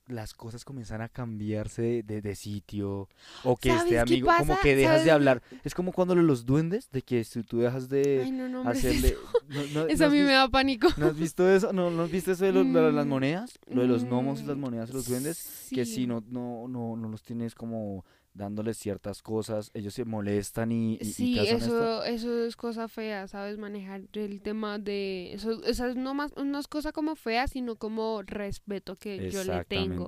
las 0.08 0.34
cosas 0.34 0.64
comienzan 0.66 1.02
a 1.02 1.10
cambiarse 1.10 2.04
de, 2.04 2.22
de, 2.22 2.36
sitio 2.36 3.10
o 3.44 3.58
que 3.58 3.70
este 3.70 4.00
amigo 4.00 4.30
como 4.38 4.60
que 4.60 4.76
dejas 4.76 5.04
de 5.04 5.12
hablar. 5.12 5.42
es 5.64 5.74
como 5.76 5.92
cuando 5.92 6.16
los 6.16 6.46
duendes 6.46 6.90
de 6.92 7.02
que 7.02 7.24
si 7.24 7.44
tú 7.44 7.60
dejas 7.60 7.90
de 7.90 8.22
hacerle 8.66 9.18
eso, 9.90 10.06
a 10.06 10.10
mí 10.10 10.20
me 10.20 10.32
da 10.32 10.48
pánico. 10.50 10.88
no 10.98 11.08
has 11.08 11.18
visto 11.18 11.50
eso 11.50 11.74
no 11.74 11.90
no 11.92 12.04
has 12.04 12.12
visto 12.12 12.32
eso 12.32 12.46
de, 12.46 12.54
las 12.54 13.06
mm, 13.06 13.10
monedas 13.10 13.60
lo 13.70 13.82
de 13.82 13.88
los 13.88 14.04
gnomos 14.06 14.42
y 14.42 14.46
las 14.46 14.58
monedas 14.58 14.90
de 14.90 14.96
los 14.96 15.08
duendes 15.08 15.68
que 15.70 15.86
si 15.86 16.08
no 16.08 16.24
no 16.30 16.68
no 16.68 16.96
no 16.96 17.10
los 17.10 17.24
tienes 17.24 17.54
como 17.56 18.06
dándoles 18.38 18.78
ciertas 18.78 19.22
cosas, 19.22 19.72
ellos 19.74 19.94
se 19.94 20.06
molestan 20.06 20.72
y... 20.72 20.98
sí, 21.00 21.38
eso, 21.40 22.04
eso 22.04 22.46
es 22.46 22.56
cosa 22.56 22.88
fea, 22.88 23.28
¿sabes? 23.28 23.58
Manejar 23.58 24.04
el 24.14 24.42
tema 24.42 24.80
de... 24.80 25.34
Eso, 25.34 25.64
esa 25.66 25.94
no, 25.94 26.14
más, 26.14 26.34
no 26.38 26.60
es 26.60 26.68
cosa 26.68 26.92
como 26.92 27.16
fea, 27.16 27.48
sino 27.48 27.76
como 27.76 28.22
respeto 28.22 28.96
que 28.96 29.30
yo 29.30 29.44
le 29.44 29.66
tengo. 29.66 30.08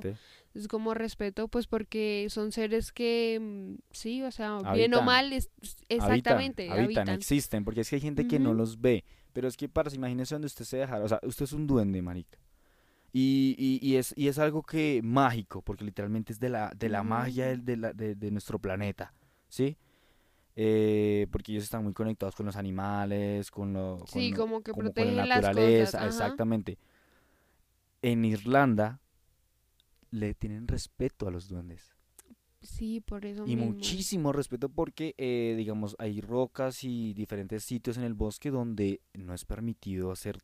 Es 0.53 0.67
como 0.67 0.93
respeto, 0.93 1.47
pues 1.47 1.67
porque 1.67 2.27
son 2.29 2.51
seres 2.51 2.91
que, 2.91 3.39
mm, 3.39 3.81
sí, 3.91 4.23
o 4.23 4.31
sea, 4.31 4.59
bien 4.73 4.93
o 4.93 5.01
mal, 5.01 5.31
es, 5.31 5.49
exactamente. 5.89 6.69
Habitan, 6.69 7.09
existen, 7.09 7.63
porque 7.63 7.81
es 7.81 7.89
que 7.89 7.97
hay 7.97 8.01
gente 8.01 8.27
que 8.27 8.39
no 8.39 8.53
los 8.53 8.79
ve, 8.81 9.03
pero 9.33 9.47
es 9.47 9.57
que 9.57 9.69
para, 9.69 9.93
imagínese 9.93 10.35
donde 10.35 10.47
usted 10.47 10.65
se 10.65 10.77
deja, 10.77 10.99
o 10.99 11.07
sea, 11.07 11.19
usted 11.23 11.45
es 11.45 11.53
un 11.53 11.67
duende, 11.67 12.01
marica 12.01 12.39
y, 13.11 13.55
y, 13.57 13.79
y, 13.87 13.95
es, 13.97 14.13
y 14.15 14.27
es 14.27 14.37
algo 14.39 14.63
que 14.63 15.01
mágico, 15.03 15.61
porque 15.61 15.83
literalmente 15.83 16.33
es 16.33 16.39
de 16.39 16.49
la, 16.49 16.71
de 16.77 16.89
la 16.89 17.03
magia 17.03 17.55
de, 17.57 17.77
la, 17.77 17.93
de, 17.93 18.15
de, 18.15 18.31
nuestro 18.31 18.59
planeta. 18.59 19.13
¿sí? 19.47 19.77
Eh, 20.55 21.27
porque 21.31 21.51
ellos 21.51 21.63
están 21.63 21.83
muy 21.83 21.93
conectados 21.93 22.35
con 22.35 22.45
los 22.45 22.55
animales, 22.55 23.49
con 23.49 23.73
lo 23.73 24.03
sí, 24.07 24.31
como 24.33 24.61
que 24.61 24.71
como 24.71 24.85
protegen 24.85 25.15
con 25.15 25.17
la 25.17 25.35
naturaleza, 25.35 25.99
las 25.99 26.07
cosas. 26.07 26.15
exactamente. 26.15 26.77
En 28.01 28.25
Irlanda 28.25 28.99
le 30.11 30.33
tienen 30.33 30.67
respeto 30.67 31.27
a 31.27 31.31
los 31.31 31.47
duendes. 31.47 31.95
Sí, 32.61 32.99
por 32.99 33.25
eso 33.25 33.45
y 33.45 33.55
mismo. 33.55 33.71
muchísimo 33.71 34.33
respeto 34.33 34.67
porque, 34.67 35.15
eh, 35.17 35.55
digamos, 35.57 35.95
hay 35.97 36.19
rocas 36.19 36.83
y 36.83 37.13
diferentes 37.13 37.63
sitios 37.63 37.97
en 37.97 38.03
el 38.03 38.13
bosque 38.13 38.51
donde 38.51 39.01
no 39.13 39.33
es 39.33 39.45
permitido 39.45 40.11
hacer 40.11 40.41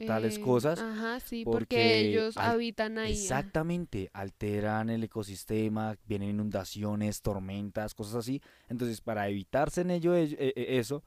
tales 0.00 0.36
Eh, 0.38 0.40
cosas. 0.40 0.78
Ajá, 0.80 1.20
sí, 1.20 1.44
porque 1.44 1.60
porque 1.60 2.00
ellos 2.00 2.36
habitan 2.36 2.98
ahí. 2.98 3.12
Exactamente, 3.12 4.10
alteran 4.12 4.90
el 4.90 5.04
ecosistema, 5.04 5.96
vienen 6.06 6.30
inundaciones, 6.30 7.22
tormentas, 7.22 7.94
cosas 7.94 8.16
así. 8.16 8.40
Entonces, 8.68 9.00
para 9.00 9.28
evitarse 9.28 9.82
en 9.82 9.90
ello 9.90 10.14
e- 10.14 10.36
e- 10.38 10.78
eso, 10.78 11.02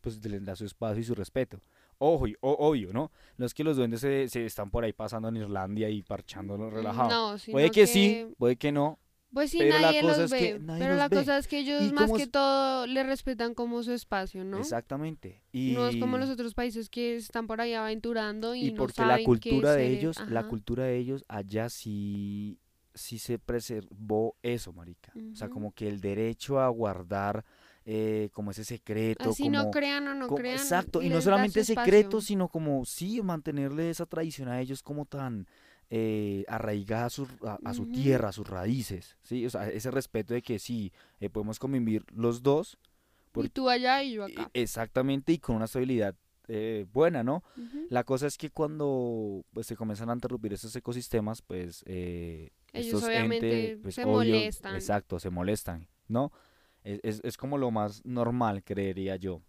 pues 0.00 0.24
les 0.24 0.44
da 0.44 0.56
su 0.56 0.64
espacio 0.64 1.00
y 1.00 1.04
su 1.04 1.14
respeto. 1.14 1.60
Ojo, 1.98 2.26
obvio, 2.40 2.92
¿no? 2.92 3.10
No 3.36 3.44
es 3.46 3.52
que 3.54 3.64
los 3.64 3.76
duendes 3.76 4.00
se, 4.00 4.28
se 4.28 4.46
están 4.46 4.70
por 4.70 4.84
ahí 4.84 4.92
pasando 4.92 5.28
en 5.28 5.36
Irlandia 5.36 5.88
y 5.90 6.02
parchándolo 6.02 6.70
relajado. 6.70 7.08
No, 7.08 7.38
puede 7.50 7.70
que, 7.70 7.86
sí, 7.88 8.26
puede 8.38 8.56
que 8.56 8.70
no. 8.70 8.98
Pues 9.32 9.50
sí, 9.50 9.58
pero 9.58 9.78
nadie 9.78 10.02
los 10.02 10.16
que 10.32 10.54
ve. 10.54 10.58
nadie 10.58 10.78
pero 10.80 10.90
los 10.94 10.98
la 10.98 11.08
ve. 11.08 11.16
cosa 11.16 11.36
es 11.38 11.46
que 11.48 11.58
ellos 11.58 11.82
¿Y 11.82 11.92
más 11.92 12.10
que 12.12 12.22
es? 12.22 12.30
todo 12.30 12.86
le 12.86 13.02
respetan 13.02 13.54
como 13.54 13.82
su 13.82 13.92
espacio, 13.92 14.42
¿no? 14.44 14.58
Exactamente. 14.58 15.42
Y, 15.52 15.72
No 15.72 15.86
es 15.86 15.96
como 15.96 16.16
los 16.18 16.30
otros 16.30 16.54
países 16.54 16.88
que 16.88 17.16
están 17.16 17.46
por 17.46 17.60
ahí 17.60 17.74
aventurando 17.74 18.54
y, 18.54 18.66
y 18.66 18.70
porque 18.72 19.02
la 19.02 19.08
saben 19.08 19.24
cultura 19.26 19.72
de 19.74 19.86
ellos, 19.88 20.16
la 20.30 20.48
cultura 20.48 20.84
de 20.84 20.96
ellos 20.96 21.24
allá 21.28 21.68
sí, 21.68 22.58
sí 22.94 23.18
se 23.18 23.38
preservó 23.38 24.34
eso, 24.42 24.72
marica. 24.72 25.12
O 25.32 25.36
sea, 25.36 25.48
como 25.50 25.72
que 25.72 25.88
el 25.88 26.00
derecho 26.00 26.58
a 26.60 26.68
guardar 26.68 27.44
eh, 27.84 28.28
como 28.32 28.50
ese 28.50 28.64
secreto, 28.64 29.30
Así 29.30 29.44
como, 29.44 29.54
no 29.64 29.70
crean 29.70 30.08
o 30.08 30.14
no 30.14 30.26
como- 30.26 30.38
crean. 30.38 30.56
exacto, 30.58 31.00
y 31.02 31.08
no 31.08 31.20
solamente 31.22 31.64
secreto, 31.64 32.18
espacio. 32.18 32.20
sino 32.22 32.48
como 32.48 32.84
sí 32.84 33.20
mantenerle 33.22 33.88
esa 33.90 34.04
tradición 34.06 34.48
a 34.48 34.60
ellos 34.60 34.82
como 34.82 35.04
tan 35.06 35.46
eh, 35.90 36.44
arraigada 36.48 37.06
a 37.06 37.10
su, 37.10 37.26
a, 37.42 37.58
a 37.64 37.74
su 37.74 37.86
tierra, 37.86 38.28
a 38.28 38.32
sus 38.32 38.46
raíces, 38.48 39.16
sí, 39.22 39.46
o 39.46 39.50
sea, 39.50 39.68
ese 39.68 39.90
respeto 39.90 40.34
de 40.34 40.42
que 40.42 40.58
sí 40.58 40.92
eh, 41.20 41.30
podemos 41.30 41.58
convivir 41.58 42.04
los 42.12 42.42
dos, 42.42 42.78
por- 43.32 43.46
Y 43.46 43.48
tú 43.48 43.68
allá 43.68 44.02
y 44.02 44.14
yo 44.14 44.24
acá. 44.24 44.50
exactamente 44.54 45.32
y 45.32 45.38
con 45.38 45.56
una 45.56 45.64
estabilidad 45.66 46.14
eh, 46.48 46.86
buena, 46.92 47.22
¿no? 47.22 47.42
La 47.90 48.04
cosa 48.04 48.26
es 48.26 48.36
que 48.38 48.50
cuando 48.50 49.44
pues, 49.52 49.66
se 49.66 49.76
comienzan 49.76 50.10
a 50.10 50.14
interrumpir 50.14 50.52
estos 50.52 50.74
ecosistemas, 50.76 51.42
pues 51.42 51.82
eh, 51.86 52.50
Ellos 52.72 52.94
estos 52.94 53.04
obviamente 53.04 53.68
entes, 53.68 53.82
pues, 53.82 53.94
se 53.94 54.04
obvio, 54.04 54.34
molestan. 54.36 54.74
Exacto, 54.74 55.18
se 55.18 55.30
molestan, 55.30 55.88
¿no? 56.06 56.32
Es, 56.84 57.00
es, 57.02 57.20
es 57.24 57.36
como 57.36 57.58
lo 57.58 57.70
más 57.70 58.04
normal, 58.04 58.62
creería 58.64 59.16
yo. 59.16 59.42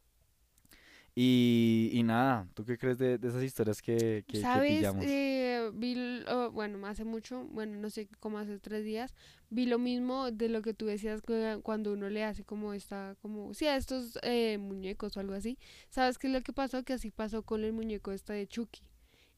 Y, 1.15 1.89
y 1.93 2.03
nada, 2.03 2.47
¿tú 2.53 2.63
qué 2.63 2.77
crees 2.77 2.97
de, 2.97 3.17
de 3.17 3.27
esas 3.27 3.43
historias 3.43 3.81
que, 3.81 4.23
que, 4.27 4.33
que 4.33 4.41
¿Sabes? 4.41 4.77
pillamos? 4.77 5.05
Eh, 5.05 5.69
vi, 5.73 6.23
oh, 6.29 6.51
bueno, 6.51 6.85
hace 6.87 7.03
mucho, 7.03 7.45
bueno, 7.51 7.77
no 7.77 7.89
sé, 7.89 8.07
como 8.19 8.37
hace 8.37 8.59
tres 8.59 8.85
días, 8.85 9.13
vi 9.49 9.65
lo 9.65 9.79
mismo 9.79 10.31
de 10.31 10.49
lo 10.49 10.61
que 10.61 10.73
tú 10.73 10.85
decías 10.85 11.21
cuando 11.63 11.93
uno 11.93 12.09
le 12.09 12.23
hace 12.23 12.43
como 12.43 12.73
esta, 12.73 13.15
como, 13.21 13.53
sí, 13.53 13.65
a 13.65 13.75
estos 13.75 14.17
eh, 14.21 14.57
muñecos 14.59 15.17
o 15.17 15.19
algo 15.19 15.33
así. 15.33 15.57
¿Sabes 15.89 16.17
qué 16.17 16.27
es 16.27 16.33
lo 16.33 16.41
que 16.41 16.53
pasó? 16.53 16.83
Que 16.83 16.93
así 16.93 17.11
pasó 17.11 17.43
con 17.43 17.63
el 17.63 17.73
muñeco 17.73 18.11
este 18.11 18.33
de 18.33 18.47
Chucky. 18.47 18.81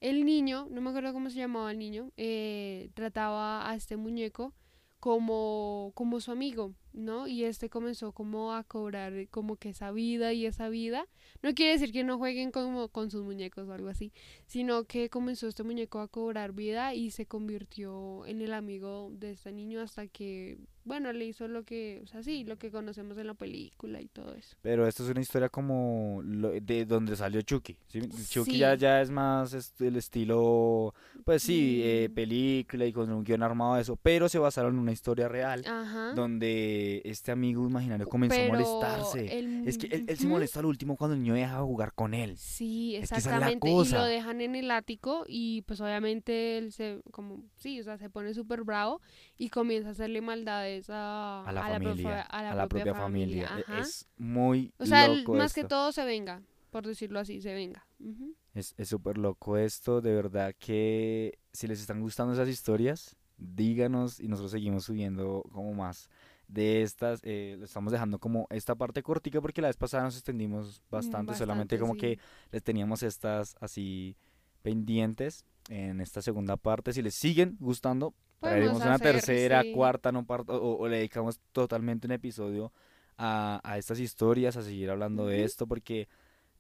El 0.01 0.25
niño, 0.25 0.67
no 0.71 0.81
me 0.81 0.89
acuerdo 0.89 1.13
cómo 1.13 1.29
se 1.29 1.37
llamaba 1.37 1.71
el 1.71 1.77
niño, 1.79 2.11
eh, 2.17 2.89
trataba 2.95 3.69
a 3.69 3.75
este 3.75 3.97
muñeco 3.97 4.53
como, 4.99 5.91
como 5.95 6.19
su 6.19 6.31
amigo, 6.31 6.73
¿no? 6.93 7.27
Y 7.27 7.43
este 7.43 7.69
comenzó 7.69 8.11
como 8.11 8.53
a 8.53 8.63
cobrar 8.63 9.13
como 9.29 9.55
que 9.55 9.69
esa 9.69 9.91
vida 9.91 10.33
y 10.33 10.45
esa 10.45 10.69
vida. 10.69 11.07
No 11.41 11.53
quiere 11.53 11.73
decir 11.73 11.91
que 11.91 12.03
no 12.03 12.17
jueguen 12.17 12.51
como 12.51 12.89
con 12.89 13.09
sus 13.11 13.23
muñecos 13.23 13.67
o 13.67 13.73
algo 13.73 13.87
así, 13.89 14.11
sino 14.45 14.83
que 14.83 15.09
comenzó 15.09 15.47
este 15.47 15.63
muñeco 15.63 15.99
a 15.99 16.07
cobrar 16.07 16.51
vida 16.53 16.93
y 16.93 17.11
se 17.11 17.25
convirtió 17.25 18.25
en 18.25 18.41
el 18.41 18.53
amigo 18.53 19.09
de 19.13 19.31
este 19.31 19.51
niño 19.51 19.81
hasta 19.81 20.07
que, 20.07 20.57
bueno, 20.83 21.13
le 21.13 21.25
hizo 21.25 21.47
lo 21.47 21.63
que, 21.63 22.01
o 22.03 22.07
sea, 22.07 22.23
sí, 22.23 22.43
lo 22.43 22.57
que 22.57 22.71
conocemos 22.71 23.17
en 23.17 23.27
la 23.27 23.33
película 23.35 24.01
y 24.01 24.07
todo 24.07 24.33
eso. 24.33 24.55
Pero 24.61 24.87
esto 24.87 25.03
es 25.03 25.09
una 25.09 25.21
historia 25.21 25.49
como 25.49 26.21
lo- 26.23 26.51
de 26.51 26.85
donde 26.85 27.15
salió 27.15 27.41
Chucky. 27.41 27.77
¿sí? 27.87 28.01
Chucky 28.29 28.57
ya, 28.57 28.73
Sí. 28.75 28.81
ya 28.81 29.01
es 29.01 29.09
más 29.11 29.53
est- 29.53 29.79
el 29.81 29.95
estilo, 29.95 30.93
pues 31.23 31.43
sí, 31.43 31.81
eh, 31.83 32.07
Mm. 32.09 32.13
película 32.13 32.85
y 32.85 32.93
con 32.93 33.11
un 33.11 33.23
guion 33.23 33.43
armado 33.43 33.75
de 33.75 33.81
eso, 33.83 33.95
pero 33.95 34.27
se 34.27 34.39
basaron 34.39 34.73
en 34.73 34.79
una 34.79 34.91
historia 34.91 35.27
real 35.27 35.63
Ajá. 35.67 36.13
donde 36.15 36.80
este 37.03 37.31
amigo 37.31 37.67
imaginario 37.67 38.07
comenzó 38.07 38.35
Pero 38.35 38.45
a 38.53 38.57
molestarse. 38.57 39.37
el- 39.39 39.67
Es 39.67 39.77
que 39.77 39.87
él, 39.87 40.03
él 40.07 40.17
se 40.17 40.27
molesta 40.27 40.59
al 40.59 40.65
último 40.65 40.97
cuando 40.97 41.15
el 41.15 41.21
niño 41.21 41.33
deja 41.33 41.57
de 41.57 41.63
jugar 41.63 41.93
con 41.93 42.13
él. 42.13 42.37
Sí, 42.37 42.95
Es 42.95 43.09
que 43.11 43.17
esa 43.17 43.17
es 43.17 43.25
la 43.25 43.31
exactamente. 43.51 43.69
Y 43.69 43.73
cosa. 43.75 43.97
lo 43.99 44.05
dejan 44.05 44.41
en 44.41 44.55
el 44.55 44.71
ático 44.71 45.23
y 45.27 45.61
pues 45.63 45.81
obviamente 45.81 46.57
él 46.57 46.71
se, 46.71 47.01
como, 47.11 47.43
sí, 47.57 47.79
o 47.79 47.83
sea, 47.83 47.97
se 47.97 48.09
pone 48.09 48.33
súper 48.33 48.63
bravo 48.63 49.01
y 49.37 49.49
comienza 49.49 49.89
a 49.89 49.91
hacerle 49.91 50.21
maldades 50.21 50.89
a, 50.89 51.43
A 51.43 51.51
la 51.51 51.63
familia, 51.63 52.21
a 52.21 52.43
la 52.43 52.51
a 52.51 52.55
la 52.55 52.67
propia, 52.67 52.85
propia 52.85 53.01
familia. 53.01 53.65
Es 53.79 54.07
muy 54.17 54.73
o 54.77 54.85
sea, 54.85 55.05
él 55.05 55.19
loco 55.19 55.35
más 55.35 55.53
que 55.53 55.63
todo 55.63 55.91
se 55.91 56.05
venga, 56.05 56.41
por 56.69 56.85
decirlo 56.85 57.19
así, 57.19 57.41
se 57.41 57.53
venga. 57.53 57.85
Ujú. 57.99 58.35
Es 58.53 58.73
es 58.77 58.89
súper 58.89 59.17
loco 59.17 59.57
esto, 59.57 60.01
de 60.01 60.13
verdad 60.13 60.53
que 60.59 61.37
si 61.53 61.67
les 61.67 61.79
están 61.79 62.01
gustando 62.01 62.33
esas 62.33 62.49
historias, 62.49 63.15
díganos 63.37 64.19
y 64.19 64.27
nosotros 64.27 64.51
seguimos 64.51 64.85
subiendo 64.85 65.43
como 65.51 65.73
más 65.73 66.09
de 66.51 66.81
estas. 66.81 67.19
Eh, 67.23 67.55
lo 67.57 67.65
estamos 67.65 67.91
dejando 67.91 68.19
como 68.19 68.47
esta 68.49 68.75
parte 68.75 69.01
cortica 69.01 69.41
porque 69.41 69.61
la 69.61 69.67
vez 69.69 69.77
pasada 69.77 70.03
nos 70.03 70.15
extendimos 70.15 70.81
bastante, 70.89 71.33
solamente 71.35 71.79
como 71.79 71.93
sí. 71.93 71.99
que 71.99 72.19
les 72.51 72.63
teníamos 72.63 73.03
estas 73.03 73.55
así 73.59 74.15
pendientes 74.61 75.45
en 75.69 76.01
esta 76.01 76.21
segunda 76.21 76.57
parte. 76.57 76.93
Si 76.93 77.01
les 77.01 77.15
siguen 77.15 77.57
gustando, 77.59 78.13
traeremos 78.39 78.79
Podemos 78.79 78.85
una 78.85 78.95
hacer, 78.95 79.15
tercera, 79.15 79.61
sí. 79.61 79.71
cuarta, 79.73 80.11
no 80.11 80.25
parto, 80.25 80.61
o, 80.61 80.77
o 80.77 80.87
le 80.87 80.97
dedicamos 80.97 81.39
totalmente 81.51 82.07
un 82.07 82.13
episodio 82.13 82.73
a, 83.17 83.61
a 83.63 83.77
estas 83.77 83.99
historias, 83.99 84.57
a 84.57 84.63
seguir 84.63 84.89
hablando 84.89 85.25
de 85.27 85.43
esto, 85.43 85.67
porque 85.67 86.07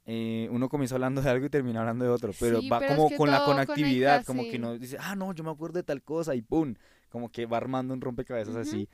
eh, 0.05 0.47
uno 0.51 0.69
comienza 0.69 0.95
hablando 0.95 1.21
de 1.21 1.29
algo 1.29 1.45
y 1.45 1.49
termina 1.49 1.79
hablando 1.81 2.05
de 2.05 2.11
otro, 2.11 2.31
pero 2.39 2.59
Sí, 2.61 2.69
va 2.69 2.79
pero 2.79 2.91
es 2.91 2.97
como 2.97 3.09
que 3.09 3.17
con 3.17 3.29
la 3.29 3.45
conectividad, 3.45 4.13
conecta, 4.13 4.27
como 4.27 4.43
sí. 4.43 4.51
que 4.51 4.59
no 4.59 4.77
dice, 4.77 4.97
ah, 4.99 5.15
no, 5.15 5.33
yo 5.33 5.43
me 5.43 5.51
acuerdo 5.51 5.77
de 5.79 5.83
tal 5.83 6.01
cosa 6.01 6.33
y 6.35 6.41
pum, 6.41 6.75
como 7.09 7.29
que 7.29 7.45
va 7.45 7.57
armando 7.57 7.93
un 7.93 8.01
rompecabezas 8.01 8.55
así. 8.55 8.87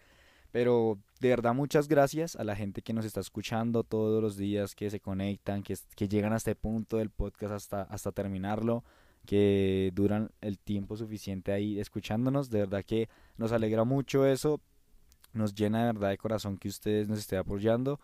Pero 0.52 0.98
de 1.20 1.30
verdad 1.30 1.54
muchas 1.54 1.88
gracias 1.88 2.36
a 2.36 2.44
la 2.44 2.56
gente 2.56 2.82
que 2.82 2.94
nos 2.94 3.06
está 3.06 3.20
escuchando 3.20 3.84
todos 3.84 4.22
los 4.22 4.38
días, 4.38 4.76
que 4.76 4.90
se 4.90 5.00
conectan, 5.00 5.64
que, 5.64 5.76
que 5.96 6.08
llegan 6.08 6.34
a 6.34 6.38
este 6.38 6.56
punto 6.56 6.98
del 6.98 7.10
podcast 7.10 7.54
hasta, 7.54 7.82
hasta 7.84 8.12
terminarlo, 8.12 8.84
que 9.26 9.92
duran 9.94 10.32
el 10.42 10.58
tiempo 10.58 10.96
suficiente 10.96 11.52
ahí 11.52 11.80
escuchándonos. 11.80 12.50
De 12.50 12.60
verdad 12.60 12.84
que 12.84 13.10
nos 13.38 13.52
alegra 13.52 13.84
mucho 13.84 14.26
eso, 14.26 14.62
nos 15.34 15.54
llena 15.54 15.86
de 15.86 15.94
verdad 15.94 16.10
de 16.10 16.18
corazón 16.18 16.58
que 16.58 16.70
ustedes 16.70 17.08
nos 17.08 17.20
estén 17.20 17.40
apoyando. 17.40 18.00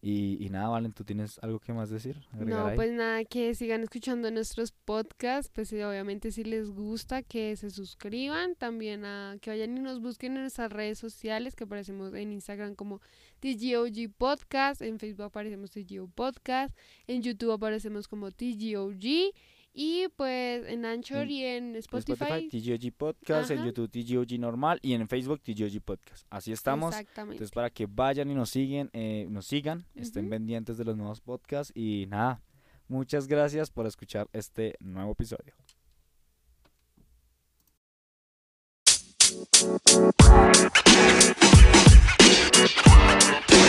Y, 0.00 0.44
y 0.44 0.48
nada, 0.50 0.68
Valen, 0.68 0.92
¿tú 0.92 1.04
tienes 1.04 1.38
algo 1.40 1.58
que 1.58 1.72
más 1.72 1.90
decir? 1.90 2.16
No, 2.32 2.66
ahí? 2.66 2.76
pues 2.76 2.92
nada, 2.92 3.24
que 3.24 3.54
sigan 3.54 3.82
escuchando 3.82 4.30
nuestros 4.30 4.70
podcasts, 4.70 5.50
pues 5.52 5.72
eh, 5.72 5.84
obviamente 5.84 6.30
si 6.30 6.44
les 6.44 6.70
gusta, 6.70 7.22
que 7.22 7.56
se 7.56 7.70
suscriban, 7.70 8.54
también 8.54 9.04
a 9.04 9.36
que 9.40 9.50
vayan 9.50 9.76
y 9.76 9.80
nos 9.80 10.00
busquen 10.00 10.36
en 10.36 10.42
nuestras 10.42 10.72
redes 10.72 10.98
sociales, 10.98 11.56
que 11.56 11.64
aparecemos 11.64 12.14
en 12.14 12.32
Instagram 12.32 12.76
como 12.76 13.00
TGOG 13.40 14.12
Podcast, 14.16 14.82
en 14.82 15.00
Facebook 15.00 15.26
aparecemos 15.26 15.72
TGO 15.72 16.06
Podcast, 16.08 16.76
en 17.08 17.22
YouTube 17.22 17.52
aparecemos 17.52 18.06
como 18.06 18.30
TGOG, 18.30 19.32
y 19.72 20.08
pues 20.16 20.66
en 20.66 20.84
Anchor 20.84 21.22
En- 21.22 21.30
y 21.30 21.44
en 21.44 21.64
En 21.70 21.76
Spotify. 21.76 22.48
TGOG 22.48 22.92
Podcast, 22.96 23.50
en. 23.50 23.64
YouTube 23.64 23.90
TGOG 23.90 24.38
normal 24.40 24.78
y 24.82 24.94
en 24.94 25.08
Facebook 25.08 25.40
TGOG 25.42 25.80
Podcast. 25.82 26.26
Así 26.30 26.52
estamos. 26.52 26.94
Exactamente. 26.94 27.36
Entonces 27.36 27.54
para 27.54 27.70
que 27.70 27.86
vayan 27.86 28.30
y 28.30 28.34
nos 28.34 28.50
siguen, 28.50 28.90
eh, 28.92 29.26
nos 29.30 29.46
sigan, 29.46 29.84
estén 29.94 30.28
pendientes 30.28 30.78
de 30.78 30.84
los 30.84 30.96
nuevos 30.96 31.20
podcasts 31.20 31.72
y 31.76 32.06
nada, 32.08 32.40
muchas 32.88 33.26
gracias 33.28 33.70
por 33.70 33.86
escuchar 33.86 34.28
este 34.32 34.76
nuevo 34.80 35.12
episodio. 35.12 35.54